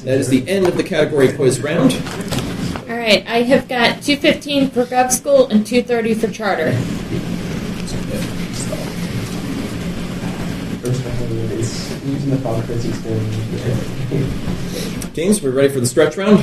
That 0.06 0.18
is 0.20 0.30
the 0.30 0.48
end 0.48 0.68
of 0.68 0.78
the 0.78 0.84
category 0.84 1.34
quiz 1.34 1.62
round. 1.62 1.94
All 3.04 3.10
right, 3.10 3.28
I 3.28 3.42
have 3.42 3.68
got 3.68 4.02
215 4.02 4.70
for 4.70 4.86
Gov 4.86 5.12
School 5.12 5.48
and 5.50 5.68
230 5.68 6.14
for 6.14 6.30
Charter. 6.32 6.72
First 10.80 11.04
one 11.04 11.32
is 11.60 12.06
using 12.06 12.30
the 12.30 12.38
Falkers 12.38 12.86
experiment. 12.86 13.34
Teams, 15.14 15.42
we're 15.42 15.52
ready 15.52 15.68
for 15.68 15.82
the 15.82 15.86
stretch 15.86 16.16
round? 16.16 16.40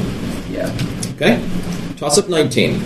Yeah. 0.51 0.71
Okay. 1.15 1.43
Toss 2.01 2.17
up 2.17 2.31
19. 2.31 2.81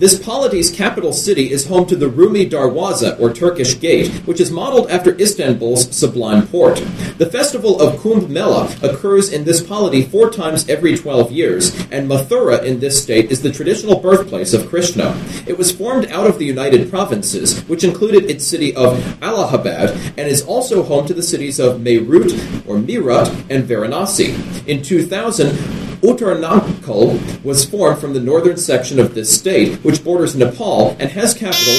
This 0.00 0.20
polity's 0.20 0.68
capital 0.68 1.12
city 1.12 1.52
is 1.52 1.68
home 1.68 1.86
to 1.86 1.94
the 1.94 2.08
Rumi 2.08 2.50
Darwaza, 2.50 3.16
or 3.20 3.32
Turkish 3.32 3.78
Gate, 3.78 4.10
which 4.26 4.40
is 4.40 4.50
modeled 4.50 4.90
after 4.90 5.16
Istanbul's 5.16 5.94
Sublime 5.96 6.48
Porte. 6.48 6.84
The 7.18 7.30
festival 7.30 7.80
of 7.80 8.00
Kumbh 8.00 8.28
Mela 8.28 8.74
occurs 8.82 9.32
in 9.32 9.44
this 9.44 9.62
polity 9.62 10.02
four 10.02 10.28
times 10.28 10.68
every 10.68 10.96
12 10.96 11.30
years, 11.30 11.72
and 11.92 12.10
Mathura 12.10 12.64
in 12.64 12.80
this 12.80 13.00
state 13.00 13.30
is 13.30 13.42
the 13.42 13.52
traditional 13.52 14.00
birthplace 14.00 14.54
of 14.54 14.68
Krishna. 14.68 15.16
It 15.46 15.56
was 15.56 15.70
formed 15.70 16.06
out 16.06 16.26
of 16.26 16.40
the 16.40 16.44
United 16.44 16.90
Provinces, 16.90 17.60
which 17.68 17.84
included 17.84 18.28
its 18.28 18.44
city 18.44 18.74
of 18.74 19.22
Allahabad, 19.22 19.90
and 20.18 20.26
is 20.26 20.42
also 20.42 20.82
home 20.82 21.06
to 21.06 21.14
the 21.14 21.22
cities 21.22 21.60
of 21.60 21.80
Meerut, 21.80 22.32
or 22.66 22.78
Meerut, 22.78 23.28
and 23.48 23.68
Varanasi. 23.68 24.66
In 24.66 24.82
2000, 24.82 25.81
Uttaranchal 26.02 27.44
was 27.44 27.64
formed 27.64 28.00
from 28.00 28.12
the 28.12 28.20
northern 28.20 28.56
section 28.56 28.98
of 28.98 29.14
this 29.14 29.32
state, 29.32 29.76
which 29.84 30.02
borders 30.02 30.34
Nepal 30.34 30.96
and 30.98 31.08
has 31.10 31.32
capital, 31.32 31.74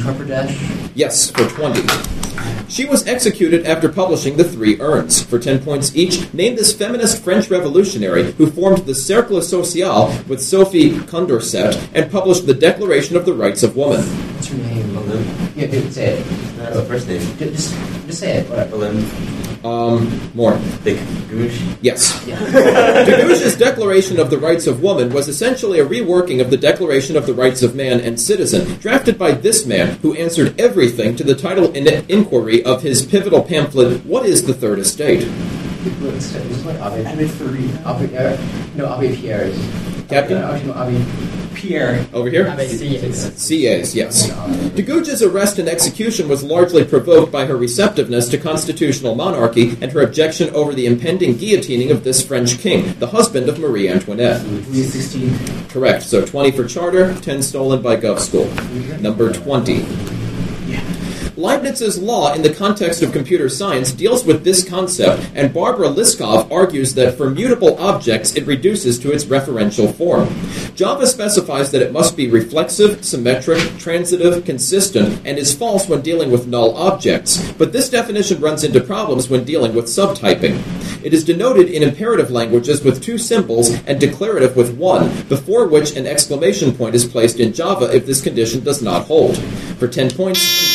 Uttar 0.00 0.90
yes, 0.94 1.30
for 1.30 1.46
20. 1.48 1.82
She 2.68 2.86
was 2.86 3.06
executed 3.06 3.66
after 3.66 3.88
publishing 3.88 4.36
the 4.36 4.44
three 4.44 4.80
urns. 4.80 5.22
For 5.22 5.38
10 5.38 5.62
points 5.62 5.94
each, 5.96 6.32
name 6.32 6.56
this 6.56 6.72
feminist 6.72 7.22
French 7.22 7.50
revolutionary 7.50 8.32
who 8.32 8.50
formed 8.50 8.86
the 8.86 8.94
Cercle 8.94 9.42
Social 9.42 10.08
with 10.28 10.42
Sophie 10.42 10.92
Condorcet 10.92 11.88
and 11.94 12.10
published 12.10 12.46
the 12.46 12.54
Declaration 12.54 13.16
of 13.16 13.26
the 13.26 13.32
Rights 13.34 13.62
of 13.62 13.76
Woman. 13.76 14.02
What's 14.02 14.48
her 14.48 14.58
name? 14.58 14.94
Belim. 14.94 15.24
Yeah, 15.56 15.66
dude, 15.66 15.92
say 15.92 16.18
it. 16.18 16.26
That's 16.56 16.76
the 16.76 16.84
first 16.84 17.08
name. 17.08 17.20
Just, 17.38 17.74
just 18.06 18.20
say 18.20 18.38
it. 18.38 18.48
Whatever. 18.48 18.92
Belim. 19.62 19.98
Um, 19.98 20.30
more. 20.34 20.58
Big 20.84 20.98
Goosh. 21.28 21.76
Yes. 21.82 22.24
Yeah. 22.26 22.38
de 23.04 23.12
Gouges's 23.22 23.56
Declaration 23.56 24.18
of 24.18 24.30
the 24.30 24.38
Rights 24.38 24.66
of 24.66 24.82
Woman 24.82 25.12
was 25.12 25.28
essentially 25.28 25.80
a 25.80 25.86
reworking 25.86 26.40
of 26.40 26.50
the 26.50 26.56
Declaration 26.56 27.16
of 27.16 27.26
the 27.26 27.34
Rights 27.34 27.62
of 27.62 27.74
Man 27.74 28.00
and 28.00 28.20
Citizen, 28.20 28.78
drafted 28.78 29.18
by 29.18 29.32
this 29.32 29.66
man, 29.66 29.98
who 29.98 30.14
answered 30.14 30.58
everything 30.60 31.16
to 31.16 31.24
the 31.24 31.34
title 31.34 31.72
in 31.72 31.88
inquiry 32.08 32.64
of 32.64 32.82
his 32.82 33.04
pivotal 33.04 33.42
pamphlet, 33.42 34.04
What 34.04 34.26
is 34.26 34.46
the 34.46 34.54
Third 34.54 34.78
Estate? 34.78 35.24
What's 35.24 36.32
that? 36.32 36.44
What's 36.46 36.64
like 36.64 36.76
Abe? 36.76 37.06
Abe 37.06 37.30
Farid. 37.30 37.70
Abe, 37.86 38.14
uh, 38.14 38.36
no, 38.74 39.00
Abe 39.00 39.16
Pierre. 39.16 39.52
Captain? 40.08 40.38
Actually, 41.58 41.70
no, 41.70 41.84
Abe 41.84 41.96
Pierre. 41.98 42.06
Over 42.12 42.30
here? 42.30 42.44
Sieyès, 42.44 43.94
yes. 43.94 44.28
de 44.74 44.82
Gouges's 44.82 45.22
arrest 45.22 45.58
and 45.58 45.68
execution 45.68 46.28
was 46.28 46.42
largely 46.42 46.84
provoked 46.84 47.32
by 47.32 47.46
her 47.46 47.56
receptiveness 47.56 48.28
to 48.30 48.38
constitutional 48.38 49.14
monarchy 49.14 49.76
and 49.80 49.92
her 49.92 50.02
objection 50.02 50.50
over 50.54 50.74
the 50.74 50.86
impending 50.86 51.34
guillotining 51.34 51.90
of 51.90 52.04
this 52.04 52.24
French 52.24 52.58
king, 52.58 52.94
the 52.98 53.08
husband 53.08 53.48
of 53.48 53.58
Marie 53.58 53.88
Antoinette. 53.88 54.44
Correct. 55.68 56.02
So 56.02 56.24
20 56.24 56.52
for 56.52 56.66
charter, 56.66 57.14
10 57.20 57.42
stolen 57.42 57.82
by 57.82 57.96
Gov 57.96 58.18
School. 58.20 58.46
Number 59.00 59.32
20. 59.32 60.17
Leibniz's 61.38 62.02
law 62.02 62.34
in 62.34 62.42
the 62.42 62.52
context 62.52 63.00
of 63.00 63.12
computer 63.12 63.48
science 63.48 63.92
deals 63.92 64.24
with 64.24 64.42
this 64.42 64.68
concept, 64.68 65.24
and 65.36 65.54
Barbara 65.54 65.86
Liskov 65.86 66.50
argues 66.50 66.94
that 66.94 67.16
for 67.16 67.30
mutable 67.30 67.78
objects 67.78 68.34
it 68.34 68.44
reduces 68.44 68.98
to 68.98 69.12
its 69.12 69.24
referential 69.24 69.94
form. 69.94 70.28
Java 70.74 71.06
specifies 71.06 71.70
that 71.70 71.80
it 71.80 71.92
must 71.92 72.16
be 72.16 72.28
reflexive, 72.28 73.04
symmetric, 73.04 73.60
transitive, 73.78 74.44
consistent, 74.44 75.20
and 75.24 75.38
is 75.38 75.54
false 75.54 75.88
when 75.88 76.00
dealing 76.00 76.32
with 76.32 76.48
null 76.48 76.76
objects, 76.76 77.52
but 77.52 77.72
this 77.72 77.88
definition 77.88 78.40
runs 78.40 78.64
into 78.64 78.80
problems 78.80 79.30
when 79.30 79.44
dealing 79.44 79.76
with 79.76 79.84
subtyping. 79.84 80.60
It 81.04 81.14
is 81.14 81.22
denoted 81.24 81.68
in 81.68 81.84
imperative 81.84 82.32
languages 82.32 82.82
with 82.82 83.00
two 83.00 83.16
symbols 83.16 83.70
and 83.86 84.00
declarative 84.00 84.56
with 84.56 84.76
one, 84.76 85.08
before 85.28 85.68
which 85.68 85.94
an 85.94 86.08
exclamation 86.08 86.74
point 86.74 86.96
is 86.96 87.04
placed 87.04 87.38
in 87.38 87.52
Java 87.52 87.94
if 87.94 88.06
this 88.06 88.20
condition 88.20 88.64
does 88.64 88.82
not 88.82 89.04
hold. 89.04 89.38
For 89.78 89.86
10 89.86 90.10
points, 90.10 90.67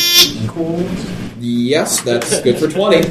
Equals. 0.44 1.10
Yes, 1.40 2.00
that's 2.02 2.40
good 2.42 2.58
for 2.58 2.68
20. 2.68 3.02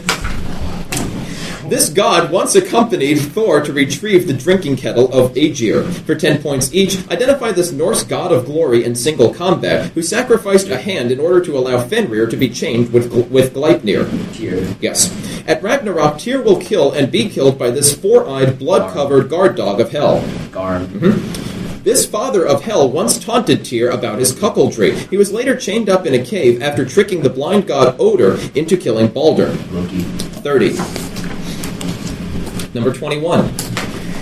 This 1.70 1.90
god 1.90 2.30
once 2.30 2.56
accompanied 2.56 3.16
Thor 3.16 3.62
to 3.62 3.74
retrieve 3.74 4.28
the 4.28 4.34
drinking 4.34 4.76
kettle 4.76 5.12
of 5.14 5.34
Aegir. 5.34 5.92
For 6.06 6.14
10 6.14 6.42
points 6.44 6.74
each, 6.74 7.10
identify 7.10 7.52
this 7.52 7.72
Norse 7.72 8.04
god 8.04 8.32
of 8.32 8.46
glory 8.46 8.84
in 8.84 8.94
single 8.96 9.34
combat 9.34 9.92
who 9.92 10.04
sacrificed 10.04 10.68
a 10.70 10.78
hand 10.78 11.10
in 11.10 11.20
order 11.20 11.44
to 11.46 11.58
allow 11.58 11.80
Fenrir 11.80 12.28
to 12.28 12.38
be 12.38 12.50
chained 12.50 12.92
with, 12.92 13.12
with 13.32 13.54
Gleipnir. 13.54 14.08
Pierre. 14.34 14.76
Yes. 14.82 15.10
At 15.48 15.64
Ragnarok, 15.64 16.20
Tyr 16.20 16.42
will 16.42 16.60
kill 16.60 16.92
and 16.92 17.12
be 17.12 17.30
killed 17.30 17.58
by 17.58 17.72
this 17.72 17.96
four 17.96 18.30
eyed, 18.30 18.60
blood 18.60 18.94
covered 18.94 19.30
guard 19.30 19.56
dog 19.56 19.80
of 19.80 19.90
hell. 19.90 20.22
Garm. 20.52 20.88
Mm-hmm. 20.88 21.43
This 21.84 22.06
father 22.06 22.46
of 22.46 22.62
hell 22.62 22.90
once 22.90 23.20
taunted 23.20 23.66
Tyr 23.66 23.90
about 23.90 24.18
his 24.18 24.32
cuckoldry. 24.32 24.96
He 25.10 25.18
was 25.18 25.34
later 25.34 25.58
chained 25.58 25.90
up 25.90 26.06
in 26.06 26.14
a 26.14 26.24
cave 26.24 26.62
after 26.62 26.86
tricking 26.86 27.24
the 27.24 27.30
blind 27.30 27.68
god 27.68 27.98
Odin 28.00 28.40
into 28.56 28.78
killing 28.78 29.10
Balder. 29.10 29.50
30. 29.50 30.78
Number 32.74 32.94
21. 32.94 33.63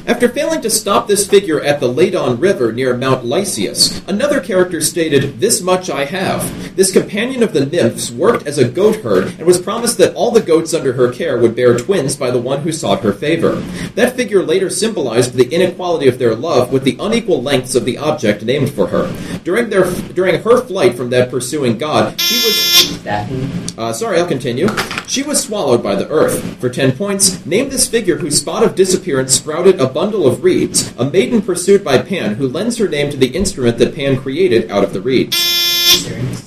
After 0.07 0.27
failing 0.27 0.61
to 0.61 0.69
stop 0.69 1.07
this 1.07 1.27
figure 1.27 1.61
at 1.61 1.79
the 1.79 1.87
Ladon 1.87 2.39
River 2.41 2.71
near 2.71 2.97
Mount 2.97 3.23
Lycaeus, 3.23 4.07
another 4.07 4.39
character 4.39 4.81
stated, 4.81 5.39
This 5.39 5.61
much 5.61 5.91
I 5.91 6.05
have. 6.05 6.75
This 6.75 6.91
companion 6.91 7.43
of 7.43 7.53
the 7.53 7.67
nymphs 7.67 8.11
worked 8.11 8.47
as 8.47 8.57
a 8.57 8.67
goat 8.67 8.97
herd 8.97 9.27
and 9.37 9.45
was 9.45 9.61
promised 9.61 9.99
that 9.99 10.15
all 10.15 10.31
the 10.31 10.41
goats 10.41 10.73
under 10.73 10.93
her 10.93 11.11
care 11.11 11.37
would 11.37 11.55
bear 11.55 11.77
twins 11.77 12.15
by 12.15 12.31
the 12.31 12.41
one 12.41 12.61
who 12.61 12.71
sought 12.71 13.01
her 13.01 13.13
favor. 13.13 13.55
That 13.95 14.15
figure 14.15 14.41
later 14.41 14.71
symbolized 14.71 15.33
the 15.33 15.53
inequality 15.53 16.07
of 16.07 16.17
their 16.17 16.33
love 16.33 16.71
with 16.71 16.83
the 16.83 16.97
unequal 16.99 17.43
lengths 17.43 17.75
of 17.75 17.85
the 17.85 17.99
object 17.99 18.43
named 18.43 18.71
for 18.71 18.87
her. 18.87 19.15
During, 19.43 19.69
their, 19.69 19.91
during 20.13 20.41
her 20.41 20.61
flight 20.61 20.95
from 20.95 21.11
that 21.11 21.29
pursuing 21.29 21.77
god, 21.77 22.19
she 22.19 22.35
was 22.35 22.81
uh, 23.05 23.93
sorry, 23.93 24.19
I'll 24.19 24.27
continue. 24.27 24.67
She 25.07 25.23
was 25.23 25.41
swallowed 25.41 25.81
by 25.81 25.95
the 25.95 26.07
earth. 26.09 26.59
For 26.59 26.69
10 26.69 26.93
points, 26.97 27.43
name 27.45 27.69
this 27.69 27.87
figure 27.87 28.17
whose 28.17 28.39
spot 28.39 28.63
of 28.63 28.75
disappearance 28.75 29.33
sprouted 29.33 29.79
a 29.79 29.87
bundle 29.93 30.27
of 30.27 30.43
reeds, 30.43 30.93
a 30.97 31.09
maiden 31.09 31.41
pursued 31.41 31.83
by 31.83 31.97
Pan, 31.97 32.35
who 32.35 32.47
lends 32.47 32.77
her 32.77 32.87
name 32.87 33.09
to 33.11 33.17
the 33.17 33.35
instrument 33.35 33.77
that 33.77 33.95
Pan 33.95 34.19
created 34.19 34.71
out 34.71 34.83
of 34.83 34.93
the 34.93 35.01
reeds. 35.01 35.35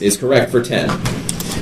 Is 0.01 0.17
correct 0.17 0.51
for 0.51 0.63
10. 0.63 0.91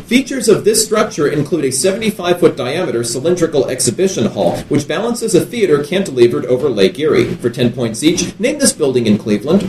Features 0.07 0.49
of 0.49 0.65
this 0.65 0.85
structure 0.85 1.29
include 1.29 1.65
a 1.65 1.73
75 1.73 2.41
foot 2.41 2.57
diameter 2.57 3.03
cylindrical 3.03 3.69
exhibition 3.71 4.27
hall, 4.27 4.59
which 4.69 4.87
balances 4.87 5.35
a 5.35 5.45
theater 5.45 5.79
cantilevered 5.79 6.45
over 6.45 6.69
Lake 6.69 6.99
Erie. 6.99 7.35
For 7.37 7.51
10 7.51 7.73
points 7.73 8.03
each, 8.03 8.39
name 8.39 8.59
this 8.59 8.73
building 8.73 9.07
in 9.07 9.17
Cleveland. 9.17 9.63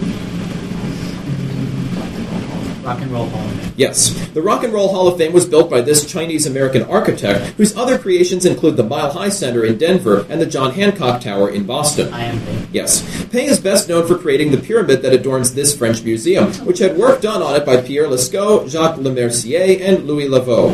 Rock 2.84 2.99
and 2.99 3.12
Roll 3.12 3.28
Hall. 3.28 3.62
Yes. 3.76 4.14
The 4.30 4.42
Rock 4.42 4.64
and 4.64 4.74
Roll 4.74 4.90
Hall 4.90 5.08
of 5.08 5.18
Fame 5.18 5.34
was 5.34 5.46
built 5.46 5.70
by 5.70 5.82
this 5.82 6.06
Chinese 6.06 6.46
American 6.46 6.84
architect, 6.84 7.56
whose 7.56 7.76
other 7.76 7.98
creations 7.98 8.46
include 8.46 8.78
the 8.78 8.84
Mile 8.84 9.12
High 9.12 9.30
Center 9.30 9.66
in 9.66 9.78
Denver 9.78 10.26
and 10.30 10.40
the 10.40 10.46
John 10.46 10.72
Hancock 10.72 11.22
Tower 11.22 11.50
in 11.50 11.66
Boston. 11.66 12.14
I. 12.14 12.26
M. 12.26 12.40
Pei. 12.46 12.68
Yes. 12.72 13.26
Pei 13.32 13.46
is 13.46 13.60
best 13.60 13.90
known 13.90 14.08
for 14.08 14.18
creating 14.18 14.52
the 14.52 14.58
pyramid 14.58 15.02
that 15.02 15.14
adorns 15.14 15.54
this 15.54 15.76
French 15.76 16.04
museum, 16.04 16.54
which 16.66 16.80
had 16.80 16.98
work 16.98 17.22
done 17.22 17.42
on 17.42 17.56
it 17.56 17.66
by 17.66 17.78
Pierre 17.78 18.08
Lescot, 18.08 18.70
Jacques 18.70 18.98
Lemercier, 18.98 19.82
and 19.82 20.06
Louis 20.06 20.28
Le 20.30 20.42
Vau. 20.42 20.72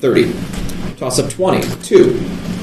30. 0.00 0.32
Toss 0.96 1.18
up 1.18 1.30
20. 1.30 1.82
2. 1.82 2.55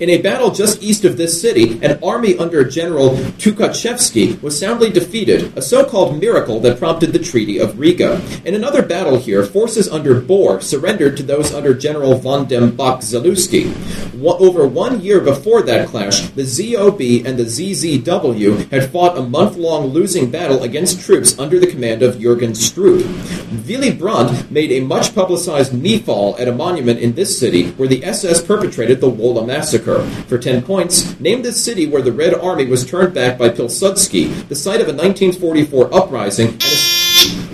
In 0.00 0.08
a 0.08 0.22
battle 0.22 0.50
just 0.50 0.82
east 0.82 1.04
of 1.04 1.18
this 1.18 1.42
city, 1.42 1.78
an 1.82 2.02
army 2.02 2.34
under 2.38 2.64
General 2.64 3.10
Tukhachevsky 3.36 4.40
was 4.40 4.58
soundly 4.58 4.88
defeated, 4.88 5.54
a 5.58 5.60
so-called 5.60 6.18
miracle 6.18 6.58
that 6.60 6.78
prompted 6.78 7.12
the 7.12 7.18
Treaty 7.18 7.58
of 7.58 7.78
Riga. 7.78 8.18
In 8.46 8.54
another 8.54 8.80
battle 8.80 9.18
here, 9.18 9.44
forces 9.44 9.90
under 9.90 10.18
Bór 10.18 10.62
surrendered 10.62 11.18
to 11.18 11.22
those 11.22 11.52
under 11.52 11.74
General 11.74 12.14
von 12.14 12.48
dem 12.48 12.74
Bach-Zalewski. 12.74 13.74
Over 14.24 14.66
one 14.66 15.02
year 15.02 15.20
before 15.20 15.60
that 15.62 15.88
clash, 15.88 16.28
the 16.30 16.44
ZOB 16.44 17.26
and 17.26 17.38
the 17.38 17.44
ZZW 17.44 18.70
had 18.70 18.90
fought 18.90 19.18
a 19.18 19.22
month-long 19.22 19.88
losing 19.88 20.30
battle 20.30 20.62
against 20.62 21.02
troops 21.04 21.38
under 21.38 21.58
the 21.58 21.66
command 21.66 22.02
of 22.02 22.16
Jürgen 22.16 22.56
Stroop. 22.56 23.04
Willy 23.66 23.92
Brandt 23.92 24.50
made 24.50 24.72
a 24.72 24.80
much 24.80 25.14
publicized 25.14 25.74
knee 25.74 25.98
fall 25.98 26.36
at 26.38 26.48
a 26.48 26.52
monument 26.52 27.00
in 27.00 27.14
this 27.14 27.38
city 27.38 27.70
where 27.72 27.88
the 27.88 28.02
SS 28.04 28.42
perpetrated 28.42 29.00
the 29.00 29.10
Wola 29.10 29.46
massacre. 29.46 29.89
For 29.98 30.38
10 30.38 30.62
points, 30.62 31.18
name 31.20 31.42
the 31.42 31.52
city 31.52 31.86
where 31.86 32.02
the 32.02 32.12
Red 32.12 32.34
Army 32.34 32.66
was 32.66 32.86
turned 32.86 33.14
back 33.14 33.38
by 33.38 33.48
Pilsudski, 33.48 34.48
the 34.48 34.54
site 34.54 34.80
of 34.80 34.88
a 34.88 34.92
1944 34.92 35.94
uprising, 35.94 36.58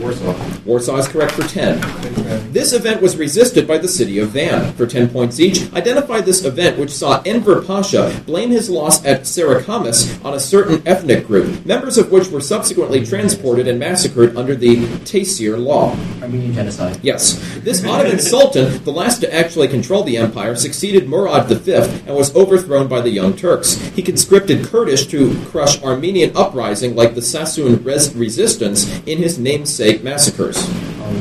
Warsaw. 0.01 0.56
Warsaw 0.67 0.97
is 0.97 1.09
correct 1.09 1.33
for 1.33 1.47
10. 1.47 2.53
This 2.53 2.73
event 2.73 3.01
was 3.01 3.17
resisted 3.17 3.69
by 3.69 3.79
the 3.79 3.87
city 3.87 4.19
of 4.19 4.31
Van. 4.31 4.73
For 4.75 4.87
10 4.87 5.11
points 5.11 5.39
each, 5.39 5.73
identify 5.75 6.21
this 6.21 6.45
event 6.45 6.79
which 6.79 6.91
saw 6.91 7.23
Enver 7.25 7.63
Pasha 7.63 8.21
blame 8.27 8.51
his 8.51 8.69
loss 8.69 9.05
at 9.05 9.23
Sarakamis 9.23 10.25
on 10.25 10.35
a 10.35 10.41
certain 10.41 10.83
ethnic 10.87 11.27
group, 11.27 11.65
members 11.65 11.99
of 11.99 12.11
which 12.11 12.29
were 12.29 12.41
subsequently 12.41 13.05
transported 13.05 13.69
and 13.69 13.79
massacred 13.79 14.37
under 14.37 14.57
the 14.57 14.77
Tehcir 15.05 15.57
law. 15.63 15.97
Armenian 16.21 16.53
genocide. 16.53 16.99
Yes, 17.03 17.39
this 17.59 17.85
Ottoman 17.85 18.19
Sultan, 18.19 18.83
the 18.83 18.91
last 18.91 19.21
to 19.21 19.33
actually 19.33 19.69
control 19.69 20.03
the 20.03 20.17
empire, 20.17 20.57
succeeded 20.57 21.09
Murad 21.09 21.47
V 21.49 21.73
and 21.75 22.17
was 22.17 22.35
overthrown 22.35 22.89
by 22.89 23.01
the 23.01 23.11
Young 23.11 23.37
Turks. 23.37 23.75
He 23.95 24.03
conscripted 24.03 24.67
Kurdish 24.67 25.07
to 25.09 25.39
crush 25.47 25.81
Armenian 25.83 26.37
uprising 26.37 26.97
like 26.97 27.15
the 27.15 27.23
Sassoon 27.23 27.85
res- 27.85 28.15
resistance 28.15 28.91
in 29.07 29.19
his 29.19 29.39
namesake 29.39 30.03
massacres. 30.03 30.56
Um, 30.57 31.17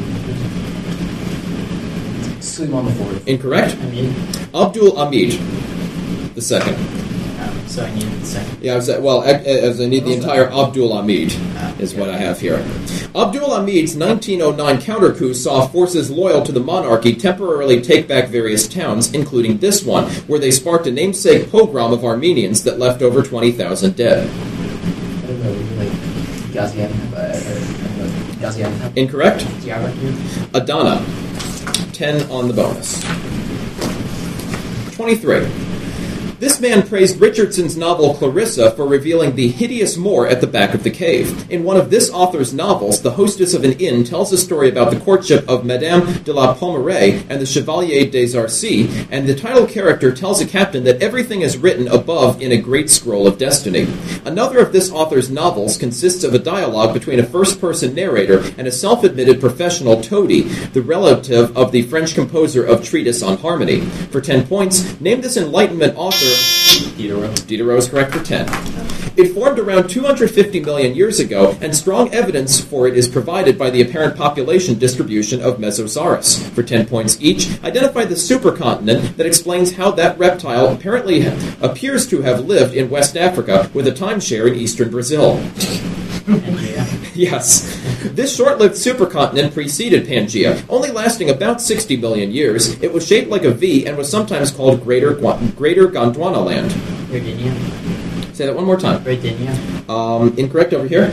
Suleiman 2.41 2.86
the 2.86 2.91
Fourth. 2.93 3.28
Incorrect? 3.28 3.76
I 3.82 3.86
mean, 3.89 4.13
Abdul 4.54 4.95
Hamid, 4.95 5.32
the 6.36 6.41
second. 6.41 6.76
um, 7.39 7.67
so 7.67 7.84
I 7.84 7.93
need 7.93 8.04
the 8.04 8.26
second. 8.26 8.58
Yeah, 8.62 8.74
I 8.74 8.76
was, 8.78 8.88
well, 8.88 9.21
a- 9.24 9.26
as 9.63 9.82
I 9.82 9.86
need 9.88 10.06
the 10.06 10.13
entire 10.13 10.50
Abdul 10.52 10.95
Hamid 10.95 11.34
is 11.80 11.93
what 11.95 12.10
I 12.10 12.17
have 12.17 12.39
here. 12.39 12.63
Abdul 13.15 13.54
Hamid's 13.56 13.95
1909 13.98 14.82
counter 14.82 15.13
coup 15.13 15.34
saw 15.34 15.67
forces 15.67 16.10
loyal 16.10 16.43
to 16.43 16.52
the 16.52 16.60
monarchy 16.62 17.13
temporarily 17.15 17.82
take 17.82 18.08
back 18.08 18.30
various 18.30 18.67
towns, 18.67 19.13
including 19.13 19.58
this 19.58 19.84
one, 19.84 20.06
where 20.28 20.39
they 20.39 20.52
sparked 20.52 20.88
a 20.88 20.91
namesake 20.91 21.52
pogrom 21.52 21.91
of 21.91 22.06
Armenians 22.06 22.63
that 22.63 22.80
left 22.80 23.02
over 23.02 23.21
20,000 23.24 23.95
dead. 23.95 24.30
I 28.45 28.51
don't 28.51 28.62
know, 28.62 28.86
like 28.86 28.93
Gaziantep. 28.93 28.97
Incorrect? 28.97 29.41
Adana. 30.53 31.05
10 31.93 32.29
on 32.29 32.47
the 32.47 32.53
bonus. 32.53 33.01
23. 34.95 35.64
This 36.45 36.62
man 36.62 36.88
praised 36.88 37.19
Richardson's 37.19 37.75
novel 37.75 38.13
Clarissa 38.13 38.69
for 38.75 38.86
revealing 38.86 39.36
the 39.36 39.47
hideous 39.47 39.97
Moor 39.97 40.27
at 40.27 40.41
the 40.41 40.47
back 40.47 40.75
of 40.75 40.84
the 40.84 40.91
cave. 40.91 41.49
In 41.49 41.63
one 41.63 41.75
of 41.75 41.89
this 41.89 42.12
author's 42.12 42.53
novels, 42.53 43.01
the 43.01 43.10
hostess 43.10 43.55
of 43.55 43.63
an 43.63 43.71
inn 43.79 44.03
tells 44.03 44.31
a 44.31 44.38
story 44.38 44.69
about 44.69 44.91
the 44.91 44.99
courtship 44.99 45.49
of 45.49 45.65
Madame 45.65 46.21
de 46.21 46.31
la 46.31 46.53
Pommeraye 46.53 47.25
and 47.29 47.41
the 47.41 47.47
Chevalier 47.47 48.05
des 48.12 48.38
Arcis, 48.38 49.08
and 49.10 49.27
the 49.27 49.34
title 49.34 49.65
character 49.65 50.13
tells 50.13 50.39
a 50.39 50.45
captain 50.45 50.84
that 50.84 51.01
everything 51.01 51.41
is 51.41 51.58
written 51.58 51.88
above 51.88 52.39
in 52.39 52.51
a 52.51 52.62
great 52.62 52.91
scroll 52.91 53.25
of 53.25 53.39
destiny. 53.39 53.88
Another 54.23 54.60
of 54.60 54.71
this 54.71 54.91
author's 54.91 55.31
novels 55.31 55.79
consists 55.79 56.23
of 56.23 56.36
a 56.36 56.39
dialogue 56.39 56.93
between 56.93 57.19
a 57.19 57.25
first 57.25 57.60
person 57.60 57.95
narrator 57.95 58.43
and 58.60 58.67
a 58.67 58.71
self 58.71 59.03
admitted 59.03 59.39
professional 59.39 59.99
toady, 59.99 60.41
the 60.41 60.84
relative 60.84 61.58
of 61.58 61.71
the 61.71 61.81
French 61.81 62.13
composer 62.13 62.63
of 62.63 62.86
Treatise 62.86 63.23
on 63.23 63.39
Harmony. 63.39 63.81
For 63.81 64.21
10 64.21 64.45
points, 64.45 65.01
name 65.01 65.21
this 65.21 65.38
Enlightenment 65.38 65.97
author. 65.97 66.35
Diderot. 66.98 67.48
Diderot 67.48 67.80
is 67.80 67.89
correct 67.89 68.13
for 68.13 68.24
10. 68.24 68.48
It 69.17 69.34
formed 69.34 69.60
around 69.60 69.88
250 69.89 70.60
million 70.60 70.93
years 70.93 71.19
ago, 71.21 71.58
and 71.62 71.74
strong 71.74 72.13
evidence 72.13 72.60
for 72.60 72.86
it 72.86 72.98
is 72.98 73.08
provided 73.08 73.58
by 73.58 73.69
the 73.69 73.82
apparent 73.82 74.17
population 74.17 74.78
distribution 74.78 75.41
of 75.41 75.58
Mesosaurus. 75.58 76.50
For 76.50 76.63
10 76.63 76.88
points 76.88 77.17
each, 77.21 77.63
identify 77.63 78.04
the 78.04 78.15
supercontinent 78.15 79.15
that 79.15 79.26
explains 79.26 79.76
how 79.76 79.91
that 79.91 80.17
reptile 80.19 80.67
apparently 80.67 81.28
appears 81.62 82.08
to 82.08 82.24
have 82.24 82.45
lived 82.45 82.74
in 82.74 82.89
West 82.89 83.15
Africa 83.15 83.69
with 83.74 83.88
a 83.88 83.91
timeshare 83.91 84.50
in 84.50 84.56
eastern 84.56 84.91
Brazil. 84.91 85.41
Yes. 87.15 87.63
This 88.11 88.35
short 88.35 88.57
lived 88.59 88.75
supercontinent 88.75 89.53
preceded 89.53 90.05
Pangea, 90.05 90.61
only 90.67 90.91
lasting 90.91 91.29
about 91.29 91.61
60 91.61 91.95
million 91.97 92.31
years. 92.31 92.81
It 92.83 92.91
was 92.91 93.07
shaped 93.07 93.29
like 93.29 93.43
a 93.45 93.51
V 93.51 93.85
and 93.88 93.95
was 93.95 94.09
sometimes 94.09 94.51
called 94.51 94.83
Greater, 94.83 95.13
Gua- 95.13 95.39
Greater 95.55 95.88
Gondwana 95.88 96.43
Land. 96.45 96.71
Virginia. 97.07 97.53
Say 98.33 98.45
that 98.47 98.55
one 98.55 98.65
more 98.65 98.77
time. 98.77 98.99
Virginia. 98.99 99.57
Um, 99.88 100.35
incorrect 100.38 100.73
over 100.73 100.88
here. 100.88 101.03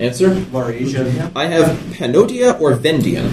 Answer? 0.00 0.30
Laurasia. 0.30 1.30
I 1.36 1.46
have 1.46 1.76
Pannotia 1.92 2.58
or 2.60 2.72
Vendian. 2.72 3.28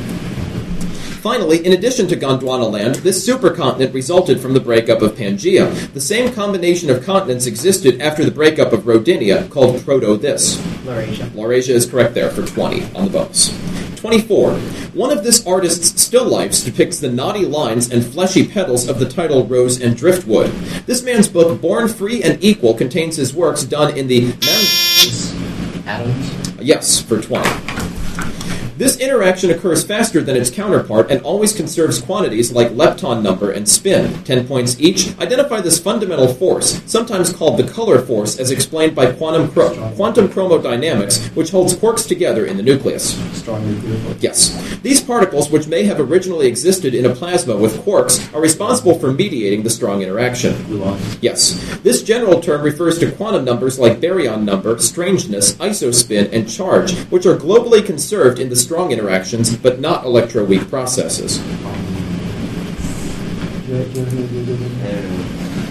Finally, 1.22 1.64
in 1.64 1.74
addition 1.74 2.08
to 2.08 2.16
Gondwana 2.16 2.72
land, 2.72 2.96
this 2.96 3.28
supercontinent 3.28 3.94
resulted 3.94 4.40
from 4.40 4.54
the 4.54 4.60
breakup 4.60 5.04
of 5.04 5.12
Pangaea. 5.12 5.94
The 5.94 6.02
same 6.02 6.34
combination 6.34 6.90
of 6.90 7.06
continents 7.06 7.46
existed 7.46 8.02
after 8.02 8.26
the 8.26 8.32
breakup 8.32 8.74
of 8.74 8.86
Rodinia, 8.86 9.48
called 9.52 9.86
Proto-this. 9.86 10.58
Laurasia. 10.84 11.30
Laurasia 11.30 11.76
is 11.76 11.86
correct 11.86 12.16
there 12.16 12.32
for 12.32 12.44
20 12.44 12.96
on 12.96 13.06
the 13.06 13.12
bonus. 13.12 13.56
24. 13.98 14.54
One 14.96 15.16
of 15.16 15.24
this 15.24 15.46
artist's 15.46 16.02
still 16.02 16.26
lifes 16.26 16.64
depicts 16.64 17.00
the 17.00 17.12
knotty 17.12 17.46
lines 17.46 17.92
and 17.92 18.04
fleshy 18.04 18.48
petals 18.48 18.90
of 18.90 18.98
the 18.98 19.08
title 19.08 19.46
Rose 19.46 19.80
and 19.80 19.96
Driftwood. 19.96 20.50
This 20.88 21.04
man's 21.04 21.28
book, 21.28 21.62
Born 21.62 21.88
Free 21.88 22.24
and 22.24 22.44
Equal, 22.44 22.74
contains 22.74 23.16
his 23.16 23.32
works 23.32 23.64
done 23.64 23.96
in 23.96 24.08
the. 24.08 24.34
Adams. 25.86 26.58
Yes, 26.60 27.00
for 27.00 27.22
20. 27.22 27.71
This 28.78 28.98
interaction 29.00 29.52
occurs 29.52 29.84
faster 29.84 30.22
than 30.22 30.36
its 30.36 30.50
counterpart 30.50 31.12
and 31.12 31.22
always 31.22 31.54
conserves 31.54 32.02
quantities 32.02 32.52
like 32.52 32.70
lepton 32.70 33.22
number 33.22 33.52
and 33.52 33.68
spin. 33.68 34.24
10 34.24 34.48
points 34.48 34.80
each. 34.80 35.18
Identify 35.20 35.62
this 35.62 35.80
fundamental 35.80 36.34
force, 36.34 36.82
sometimes 36.86 37.32
called 37.34 37.58
the 37.58 37.68
color 37.68 38.00
force, 38.02 38.40
as 38.40 38.50
explained 38.50 38.96
by 38.96 39.12
quantum, 39.12 39.50
chro- 39.50 39.96
quantum 39.96 40.28
chromodynamics, 40.30 41.28
which 41.36 41.52
holds 41.52 41.76
quarks 41.76 42.08
together 42.08 42.46
in 42.46 42.58
the 42.58 42.64
nucleus. 42.64 43.16
Strong 43.38 43.68
nuclear. 43.70 44.16
Yes. 44.20 44.52
These 44.82 45.02
particles, 45.02 45.50
which 45.52 45.68
may 45.68 45.84
have 45.84 46.00
originally 46.00 46.48
existed 46.48 46.96
in 46.96 47.06
a 47.06 47.14
plasma 47.14 47.56
with 47.56 47.84
quarks, 47.84 48.34
are 48.34 48.42
responsible 48.42 48.98
for 48.98 49.12
mediating 49.12 49.64
the 49.64 49.70
strong 49.70 50.02
interaction. 50.02 50.56
Yes. 51.22 51.54
This 51.84 52.02
general 52.04 52.42
term 52.42 52.62
refers 52.64 52.98
to 53.00 53.12
quantum 53.12 53.46
numbers 53.46 53.78
like 53.78 54.00
baryon 54.00 54.44
number, 54.44 54.78
strangeness, 54.80 55.54
isospin, 55.56 56.32
and 56.32 56.50
charge, 56.50 56.96
which 57.10 57.26
are 57.26 57.36
globally 57.38 57.86
conserved 57.86 58.40
in 58.40 58.50
the 58.50 58.56
strong 58.62 58.92
interactions 58.92 59.56
but 59.56 59.80
not 59.80 60.04
electroweak 60.04 60.70
processes. 60.70 61.40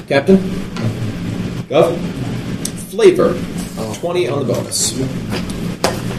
Captain? 0.06 0.38
Gov? 1.68 1.96
Flavor. 2.90 3.38
20 4.00 4.28
on 4.28 4.46
the 4.46 4.52
bonus. 4.52 5.59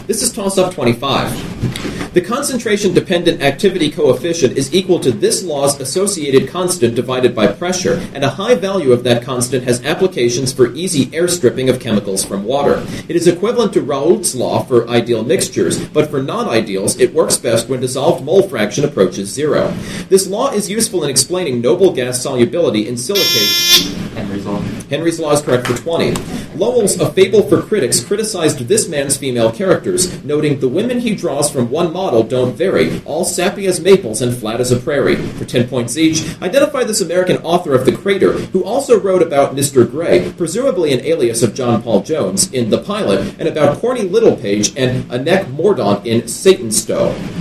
This 0.08 0.24
is 0.24 0.32
toss 0.32 0.58
up 0.58 0.74
25. 0.74 2.14
The 2.14 2.22
concentration 2.22 2.94
dependent 2.94 3.42
activity 3.42 3.90
coefficient 3.90 4.58
is 4.58 4.74
equal 4.74 5.00
to 5.00 5.12
this 5.12 5.44
law's 5.44 5.80
associated 5.80 6.50
constant 6.50 6.94
divided 6.94 7.34
by 7.34 7.48
pressure, 7.48 8.06
and 8.14 8.26
a 8.26 8.30
high 8.30 8.56
value 8.56 8.92
of 8.92 9.06
that 9.06 9.24
constant 9.24 9.64
has 9.64 9.86
applications 9.86 10.52
for 10.52 10.74
easy 10.74 11.10
air 11.16 11.30
stripping 11.30 11.70
of 11.70 11.80
chemicals 11.80 12.26
from 12.26 12.44
water. 12.44 12.86
It 13.08 13.16
is 13.16 13.28
equivalent 13.28 13.72
to 13.74 13.82
Raoult's 13.82 14.36
law 14.36 14.64
for 14.64 14.90
ideal 14.90 15.24
mixtures, 15.24 15.88
but 15.90 16.10
for 16.10 16.22
non 16.22 16.50
ideals, 16.50 17.00
it 17.00 17.14
works 17.14 17.38
best 17.38 17.70
when 17.70 17.80
dissolved 17.80 18.26
mole 18.26 18.44
fraction 18.44 18.84
approaches 18.84 19.30
zero. 19.30 19.72
This 20.10 20.28
law 20.28 20.52
is 20.52 20.70
useful 20.70 21.06
in 21.06 21.10
explaining 21.10 21.62
noble 21.62 21.94
gas 21.94 22.22
solubility 22.22 22.90
in 22.90 22.98
silicate. 22.98 24.12
Henry's 24.16 24.46
law. 24.46 24.60
Henry's 24.90 25.20
Law 25.22 25.32
is 25.32 25.42
correct 25.42 25.66
for 25.68 25.78
20. 25.78 26.14
Lowell's 26.62 27.00
A 27.00 27.12
Fable 27.12 27.41
for 27.41 27.60
Critics 27.60 28.04
criticized 28.04 28.60
this 28.60 28.88
man's 28.88 29.17
female 29.17 29.52
characters, 29.52 30.24
noting 30.24 30.60
the 30.60 30.67
women 30.67 31.00
he 31.00 31.15
draws 31.15 31.50
from 31.50 31.71
one 31.71 31.91
model 31.91 32.21
don't 32.21 32.54
vary, 32.54 33.02
all 33.04 33.26
sappy 33.26 33.65
as 33.65 33.82
maples 33.82 34.21
and 34.21 34.38
flat 34.38 34.62
as 34.62 34.71
a 34.71 34.78
prairie. 34.78 35.15
For 35.15 35.45
10 35.45 35.67
points 35.67 35.97
each, 35.97 36.39
identify 36.39 36.84
this 36.84 37.02
American 37.02 37.38
author 37.38 37.74
of 37.74 37.88
The 37.88 37.97
Crater, 37.97 38.34
who 38.34 38.63
also 38.63 39.00
wrote 39.00 39.24
about 39.24 39.56
Mr. 39.56 39.89
Gray, 39.89 40.32
presumably 40.34 40.93
an 40.93 41.04
alias 41.04 41.41
of 41.41 41.56
John 41.56 41.82
Paul 41.82 42.04
Jones, 42.04 42.54
in 42.54 42.69
The 42.69 42.84
Pilot, 42.84 43.39
and 43.39 43.47
about 43.47 43.80
Corny 43.80 44.04
Littlepage 44.04 44.78
and 44.78 45.06
Anneke 45.06 45.47
Mordaunt 45.56 46.06
in 46.06 46.28
Satan's 46.28 46.84
Satanstoe. 46.84 47.40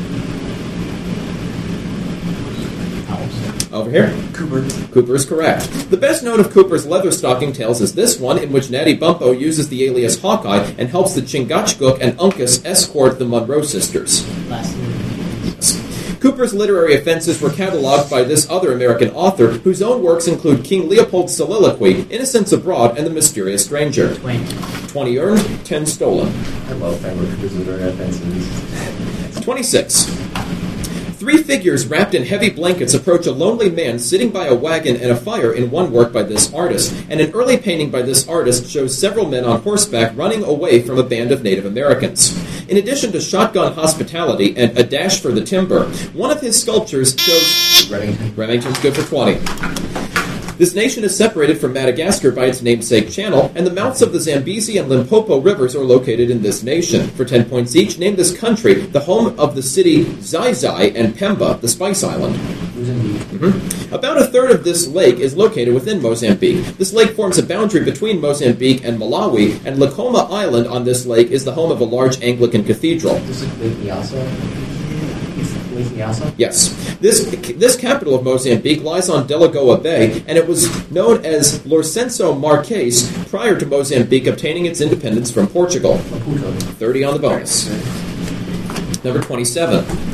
Over 3.73 3.91
here. 3.91 4.15
Cooper. 4.33 4.67
Cooper 4.93 5.15
is 5.15 5.25
correct. 5.25 5.91
The 5.91 5.97
best 5.97 6.25
known 6.25 6.41
of 6.41 6.51
Cooper's 6.51 6.87
leather 6.87 7.13
stocking 7.13 7.53
tales 7.53 7.81
is 7.81 7.95
this 7.95 8.19
one, 8.19 8.39
in 8.39 8.51
which 8.51 8.69
Natty 8.69 8.99
Bumppo 8.99 9.39
uses 9.39 9.69
the 9.69 9.85
alias 9.85 10.21
Hawkeye 10.21 10.75
and 10.77 10.89
helps 10.89 11.15
the 11.15 11.21
Chingachgook 11.21 11.99
and 12.01 12.19
Uncas 12.19 12.65
escort 12.67 13.19
the 13.19 13.25
Monroe 13.25 13.63
sisters. 13.63 14.27
Last. 14.49 14.77
Cooper's 16.21 16.53
literary 16.53 16.97
offenses 16.97 17.41
were 17.41 17.49
cataloged 17.49 18.11
by 18.11 18.23
this 18.23 18.49
other 18.51 18.73
American 18.73 19.09
author, 19.11 19.53
whose 19.53 19.81
own 19.81 20.03
works 20.03 20.27
include 20.27 20.65
King 20.65 20.87
Leopold's 20.87 21.35
Soliloquy, 21.35 22.03
Innocents 22.11 22.53
Abroad, 22.53 22.99
and 22.99 23.07
The 23.07 23.11
Mysterious 23.11 23.65
Stranger. 23.65 24.15
Twain. 24.17 24.47
20 24.89 25.19
earned, 25.19 25.65
10 25.65 25.87
stolen. 25.87 26.29
I 26.69 26.73
love 26.73 27.01
that 27.03 27.17
word 27.17 27.31
because 27.37 27.57
literary 27.57 27.91
offenses. 27.91 29.41
26. 29.41 30.11
Three 31.21 31.43
figures 31.43 31.87
wrapped 31.87 32.15
in 32.15 32.25
heavy 32.25 32.49
blankets 32.49 32.95
approach 32.95 33.27
a 33.27 33.33
lonely 33.33 33.69
man 33.69 33.99
sitting 33.99 34.31
by 34.31 34.47
a 34.47 34.55
wagon 34.55 34.97
and 34.97 35.11
a 35.11 35.17
fire 35.17 35.53
in 35.53 35.71
one 35.71 35.93
work 35.93 36.15
by 36.15 36.23
this 36.23 36.51
artist, 36.55 36.95
and 37.11 37.21
an 37.21 37.31
early 37.33 37.59
painting 37.59 37.91
by 37.91 38.01
this 38.01 38.27
artist 38.27 38.71
shows 38.71 38.97
several 38.97 39.29
men 39.29 39.45
on 39.45 39.61
horseback 39.61 40.17
running 40.17 40.43
away 40.43 40.81
from 40.81 40.99
a 40.99 41.03
band 41.03 41.31
of 41.31 41.43
Native 41.43 41.67
Americans. 41.67 42.35
In 42.71 42.79
addition 42.79 43.13
to 43.13 43.21
shotgun 43.21 43.75
hospitality 43.75 44.57
and 44.57 44.79
a 44.79 44.83
dash 44.83 45.21
for 45.21 45.31
the 45.31 45.45
timber, 45.45 45.91
one 46.15 46.31
of 46.31 46.41
his 46.41 46.59
sculptures 46.59 47.15
shows 47.19 47.91
Remington. 47.91 48.35
Remington's 48.35 48.79
good 48.79 48.97
for 48.97 49.03
20. 49.03 49.90
This 50.61 50.75
nation 50.75 51.05
is 51.05 51.17
separated 51.17 51.59
from 51.59 51.73
Madagascar 51.73 52.33
by 52.33 52.45
its 52.45 52.61
namesake 52.61 53.11
channel, 53.11 53.51
and 53.55 53.67
the 53.67 53.73
mouths 53.73 54.03
of 54.03 54.13
the 54.13 54.21
Zambezi 54.21 54.77
and 54.77 54.91
Limpopo 54.91 55.39
rivers 55.39 55.75
are 55.75 55.83
located 55.83 56.31
in 56.31 56.43
this 56.43 56.63
nation. 56.63 57.09
For 57.13 57.25
10 57.25 57.49
points 57.49 57.75
each, 57.75 57.99
name 57.99 58.15
this 58.15 58.37
country, 58.37 58.75
the 58.75 59.01
home 59.01 59.41
of 59.41 59.55
the 59.55 59.63
city 59.63 60.05
Xai-Xai 60.05 60.95
and 60.95 61.15
Pemba, 61.15 61.59
the 61.63 61.67
Spice 61.67 62.05
Island. 62.05 62.39
Mozambique. 62.77 63.91
About 63.91 64.21
a 64.21 64.27
third 64.27 64.51
of 64.51 64.63
this 64.63 64.87
lake 64.87 65.19
is 65.19 65.35
located 65.35 65.73
within 65.73 66.03
Mozambique. 66.03 66.63
This 66.77 66.93
lake 66.93 67.13
forms 67.13 67.39
a 67.39 67.43
boundary 67.43 67.83
between 67.83 68.21
Mozambique 68.21 68.85
and 68.85 69.01
Malawi, 69.01 69.59
and 69.65 69.79
Likoma 69.79 70.31
Island 70.31 70.67
on 70.67 70.85
this 70.85 71.07
lake 71.07 71.31
is 71.31 71.43
the 71.43 71.53
home 71.53 71.71
of 71.71 71.81
a 71.81 71.85
large 71.85 72.21
Anglican 72.21 72.65
cathedral. 72.65 73.15
This 73.21 73.41
is 73.41 73.59
Lake 73.61 73.73
Nyassa. 73.79 74.27
Yes. 76.37 76.69
This, 77.01 77.25
this 77.57 77.77
capital 77.77 78.15
of 78.15 78.25
Mozambique 78.25 78.83
lies 78.83 79.09
on 79.09 79.27
Delagoa 79.27 79.83
Bay, 79.83 80.23
and 80.29 80.37
it 80.37 80.47
was 80.47 80.91
known 80.91 81.25
as 81.25 81.61
Lourenço 81.61 82.39
Marques 82.39 83.11
prior 83.31 83.59
to 83.59 83.65
Mozambique 83.65 84.27
obtaining 84.27 84.67
its 84.67 84.83
independence 84.83 85.31
from 85.31 85.47
Portugal. 85.47 85.97
30 85.97 87.05
on 87.05 87.15
the 87.15 87.21
bonus. 87.21 87.69
Number 89.03 89.23
27. 89.23 90.10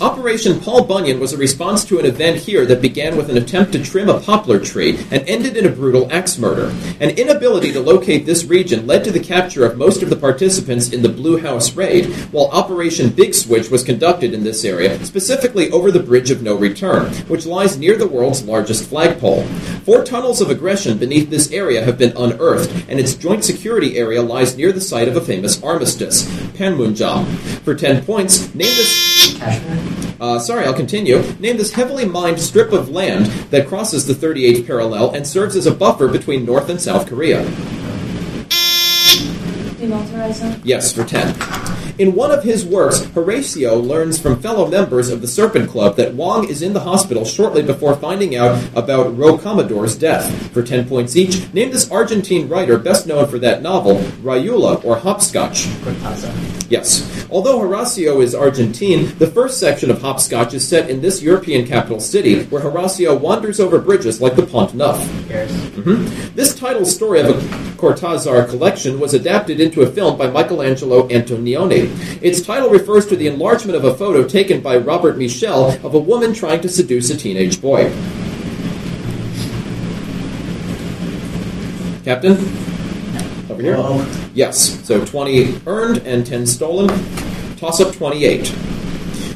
Operation 0.00 0.60
Paul 0.60 0.84
Bunyan 0.84 1.18
was 1.18 1.32
a 1.32 1.36
response 1.36 1.84
to 1.86 1.98
an 1.98 2.06
event 2.06 2.36
here 2.36 2.64
that 2.66 2.80
began 2.80 3.16
with 3.16 3.30
an 3.30 3.36
attempt 3.36 3.72
to 3.72 3.82
trim 3.82 4.08
a 4.08 4.20
poplar 4.20 4.60
tree 4.60 4.96
and 5.10 5.28
ended 5.28 5.56
in 5.56 5.66
a 5.66 5.70
brutal 5.70 6.06
axe 6.12 6.38
murder. 6.38 6.72
An 7.00 7.10
inability 7.10 7.72
to 7.72 7.80
locate 7.80 8.24
this 8.24 8.44
region 8.44 8.86
led 8.86 9.02
to 9.02 9.10
the 9.10 9.18
capture 9.18 9.66
of 9.66 9.76
most 9.76 10.00
of 10.00 10.08
the 10.08 10.14
participants 10.14 10.92
in 10.92 11.02
the 11.02 11.08
Blue 11.08 11.40
House 11.40 11.74
raid, 11.74 12.06
while 12.30 12.46
Operation 12.52 13.10
Big 13.10 13.34
Switch 13.34 13.70
was 13.70 13.82
conducted 13.82 14.34
in 14.34 14.44
this 14.44 14.64
area, 14.64 15.04
specifically 15.04 15.68
over 15.72 15.90
the 15.90 16.02
Bridge 16.02 16.30
of 16.30 16.42
No 16.42 16.54
Return, 16.54 17.12
which 17.26 17.44
lies 17.44 17.76
near 17.76 17.96
the 17.96 18.06
world's 18.06 18.44
largest 18.44 18.88
flagpole. 18.88 19.42
Four 19.84 20.04
tunnels 20.04 20.40
of 20.40 20.48
aggression 20.48 20.98
beneath 20.98 21.28
this 21.28 21.50
area 21.50 21.84
have 21.84 21.98
been 21.98 22.16
unearthed, 22.16 22.70
and 22.88 23.00
its 23.00 23.14
joint 23.14 23.44
security 23.44 23.98
area 23.98 24.22
lies 24.22 24.56
near 24.56 24.70
the 24.70 24.80
site 24.80 25.08
of 25.08 25.16
a 25.16 25.20
famous 25.20 25.60
armistice, 25.60 26.22
Panmunjom. 26.52 27.26
For 27.64 27.74
10 27.74 28.04
points, 28.04 28.54
name 28.54 28.76
this. 28.76 29.07
Uh, 30.20 30.38
sorry, 30.38 30.64
I'll 30.64 30.74
continue. 30.74 31.22
Name 31.38 31.56
this 31.56 31.72
heavily 31.72 32.04
mined 32.04 32.40
strip 32.40 32.72
of 32.72 32.90
land 32.90 33.26
that 33.50 33.68
crosses 33.68 34.06
the 34.06 34.14
38th 34.14 34.66
parallel 34.66 35.14
and 35.14 35.26
serves 35.26 35.54
as 35.54 35.66
a 35.66 35.74
buffer 35.74 36.08
between 36.08 36.44
North 36.44 36.68
and 36.68 36.80
South 36.80 37.06
Korea. 37.06 37.44
Yes, 40.64 40.92
for 40.92 41.04
10. 41.04 41.77
In 41.98 42.14
one 42.14 42.30
of 42.30 42.44
his 42.44 42.64
works, 42.64 43.00
Horacio 43.00 43.84
learns 43.84 44.20
from 44.20 44.40
fellow 44.40 44.68
members 44.68 45.10
of 45.10 45.20
the 45.20 45.26
Serpent 45.26 45.68
Club 45.68 45.96
that 45.96 46.14
Wong 46.14 46.48
is 46.48 46.62
in 46.62 46.72
the 46.72 46.78
hospital 46.78 47.24
shortly 47.24 47.60
before 47.60 47.96
finding 47.96 48.36
out 48.36 48.62
about 48.76 49.18
Rocamadour's 49.18 49.96
death. 49.96 50.52
For 50.52 50.62
10 50.62 50.88
points 50.88 51.16
each, 51.16 51.52
name 51.52 51.72
this 51.72 51.90
Argentine 51.90 52.48
writer 52.48 52.78
best 52.78 53.08
known 53.08 53.26
for 53.26 53.40
that 53.40 53.62
novel, 53.62 53.96
Rayuela 54.22 54.84
or 54.84 54.96
Hopscotch. 54.96 55.66
Yes. 56.70 57.26
Although 57.32 57.58
Horacio 57.58 58.22
is 58.22 58.32
Argentine, 58.32 59.18
the 59.18 59.26
first 59.26 59.58
section 59.58 59.90
of 59.90 60.00
Hopscotch 60.00 60.54
is 60.54 60.66
set 60.66 60.88
in 60.88 61.00
this 61.00 61.20
European 61.20 61.66
capital 61.66 61.98
city, 61.98 62.44
where 62.44 62.62
Horacio 62.62 63.18
wanders 63.18 63.58
over 63.58 63.80
bridges 63.80 64.20
like 64.20 64.36
the 64.36 64.46
Pont 64.46 64.72
Neuf. 64.74 64.98
Paris. 65.28 65.50
Mm-hmm. 65.50 66.36
This 66.36 66.54
title 66.54 66.84
story 66.84 67.20
of 67.20 67.26
a 67.30 67.68
Cortázar 67.76 68.48
collection 68.48 69.00
was 69.00 69.14
adapted 69.14 69.60
into 69.60 69.82
a 69.82 69.90
film 69.90 70.16
by 70.16 70.28
Michelangelo 70.28 71.08
Antonioni. 71.08 71.87
Its 72.22 72.40
title 72.40 72.70
refers 72.70 73.06
to 73.06 73.16
the 73.16 73.26
enlargement 73.26 73.76
of 73.76 73.84
a 73.84 73.94
photo 73.94 74.26
taken 74.26 74.60
by 74.60 74.76
Robert 74.76 75.16
Michel 75.16 75.70
of 75.86 75.94
a 75.94 75.98
woman 75.98 76.32
trying 76.34 76.60
to 76.60 76.68
seduce 76.68 77.10
a 77.10 77.16
teenage 77.16 77.60
boy. 77.60 77.90
Captain? 82.04 82.32
Over 83.50 83.62
here? 83.62 83.76
Yes. 84.34 84.84
So 84.86 85.04
20 85.04 85.62
earned 85.66 85.98
and 86.06 86.26
10 86.26 86.46
stolen. 86.46 86.88
Toss 87.56 87.80
up 87.80 87.94
28. 87.94 88.54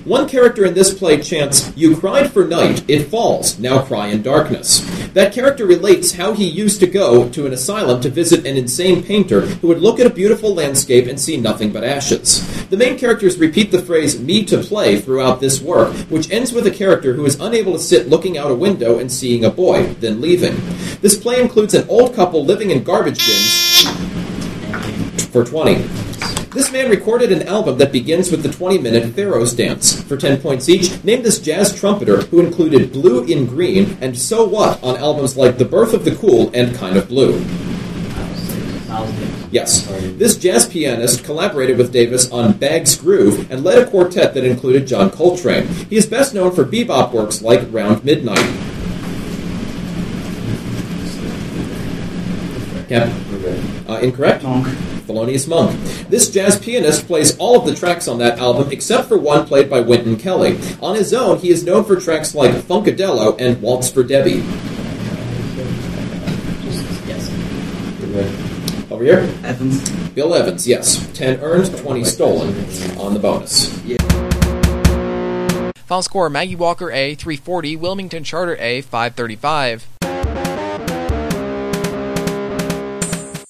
One 0.04 0.28
character 0.28 0.64
in 0.64 0.74
this 0.74 0.92
play 0.92 1.20
chants, 1.20 1.72
You 1.76 1.96
cried 1.96 2.32
for 2.32 2.44
night, 2.44 2.82
it 2.88 3.04
falls, 3.04 3.60
now 3.60 3.82
cry 3.82 4.08
in 4.08 4.20
darkness. 4.22 4.80
That 5.12 5.32
character 5.32 5.64
relates 5.64 6.10
how 6.10 6.32
he 6.32 6.44
used 6.44 6.80
to 6.80 6.88
go 6.88 7.28
to 7.28 7.46
an 7.46 7.52
asylum 7.52 8.00
to 8.00 8.08
visit 8.08 8.44
an 8.44 8.56
insane 8.56 9.04
painter 9.04 9.42
who 9.42 9.68
would 9.68 9.80
look 9.80 10.00
at 10.00 10.06
a 10.06 10.10
beautiful 10.10 10.54
landscape 10.54 11.06
and 11.06 11.20
see 11.20 11.36
nothing 11.36 11.70
but 11.70 11.84
ashes. 11.84 12.42
The 12.66 12.76
main 12.76 12.98
characters 12.98 13.38
repeat 13.38 13.70
the 13.70 13.80
phrase 13.80 14.18
me 14.18 14.44
to 14.46 14.58
play 14.58 15.00
throughout 15.00 15.38
this 15.38 15.62
work, 15.62 15.94
which 16.10 16.32
ends 16.32 16.52
with 16.52 16.66
a 16.66 16.72
character 16.72 17.14
who 17.14 17.24
is 17.24 17.38
unable 17.38 17.74
to 17.74 17.78
sit 17.78 18.08
looking 18.08 18.36
out 18.36 18.50
a 18.50 18.56
window 18.56 18.98
and 18.98 19.12
seeing 19.12 19.44
a 19.44 19.50
boy, 19.50 19.94
then 20.00 20.20
leaving. 20.20 20.56
This 21.00 21.16
play 21.16 21.40
includes 21.40 21.74
an 21.74 21.88
old 21.88 22.16
couple 22.16 22.44
living 22.44 22.72
in 22.72 22.82
garbage 22.82 23.24
bins 23.24 23.86
for 25.28 25.44
20. 25.44 26.01
This 26.54 26.70
man 26.70 26.90
recorded 26.90 27.32
an 27.32 27.48
album 27.48 27.78
that 27.78 27.92
begins 27.92 28.30
with 28.30 28.42
the 28.42 28.52
20 28.52 28.76
minute 28.76 29.14
Pharaoh's 29.14 29.54
dance. 29.54 30.02
For 30.02 30.18
10 30.18 30.42
points 30.42 30.68
each, 30.68 31.02
name 31.02 31.22
this 31.22 31.38
jazz 31.38 31.74
trumpeter 31.74 32.22
who 32.22 32.40
included 32.40 32.92
Blue 32.92 33.24
in 33.24 33.46
Green 33.46 33.96
and 34.02 34.18
So 34.18 34.46
What 34.46 34.82
on 34.84 34.98
albums 34.98 35.34
like 35.34 35.56
The 35.56 35.64
Birth 35.64 35.94
of 35.94 36.04
the 36.04 36.14
Cool 36.14 36.50
and 36.52 36.76
Kind 36.76 36.98
of 36.98 37.08
Blue. 37.08 37.42
Yes. 39.50 39.86
This 40.18 40.36
jazz 40.36 40.68
pianist 40.68 41.24
collaborated 41.24 41.78
with 41.78 41.90
Davis 41.90 42.30
on 42.30 42.52
Bag's 42.52 42.96
Groove 42.96 43.50
and 43.50 43.64
led 43.64 43.78
a 43.78 43.90
quartet 43.90 44.34
that 44.34 44.44
included 44.44 44.86
John 44.86 45.10
Coltrane. 45.10 45.66
He 45.66 45.96
is 45.96 46.04
best 46.04 46.34
known 46.34 46.52
for 46.52 46.66
bebop 46.66 47.12
works 47.12 47.40
like 47.40 47.66
Round 47.70 48.04
Midnight. 48.04 48.38
Cap- 52.90 53.10
uh, 53.88 53.98
incorrect? 54.02 54.42
Monk. 54.42 54.68
Thelonious 55.02 55.48
Monk. 55.48 55.78
This 56.08 56.30
jazz 56.30 56.58
pianist 56.58 57.06
plays 57.06 57.36
all 57.38 57.60
of 57.60 57.66
the 57.66 57.74
tracks 57.74 58.08
on 58.08 58.18
that 58.18 58.38
album 58.38 58.70
except 58.72 59.08
for 59.08 59.18
one 59.18 59.46
played 59.46 59.68
by 59.68 59.80
Wynton 59.80 60.16
Kelly. 60.16 60.58
On 60.80 60.94
his 60.94 61.12
own, 61.12 61.38
he 61.38 61.50
is 61.50 61.64
known 61.64 61.84
for 61.84 61.96
tracks 61.96 62.34
like 62.34 62.52
Funkallero 62.52 63.40
and 63.40 63.60
Waltz 63.60 63.90
for 63.90 64.02
Debby. 64.02 64.42
Over 68.90 69.04
here, 69.04 69.34
Evans. 69.42 69.90
Bill 70.10 70.34
Evans, 70.34 70.68
yes. 70.68 71.10
10 71.14 71.40
earned, 71.40 71.76
20 71.78 72.04
stolen 72.04 72.48
on 72.98 73.14
the 73.14 73.20
bonus. 73.20 73.72
Final 75.86 76.02
score 76.02 76.30
Maggie 76.30 76.56
Walker 76.56 76.90
A 76.90 77.14
340, 77.14 77.76
Wilmington 77.76 78.24
Charter 78.24 78.56
A 78.56 78.80
535. 78.82 79.91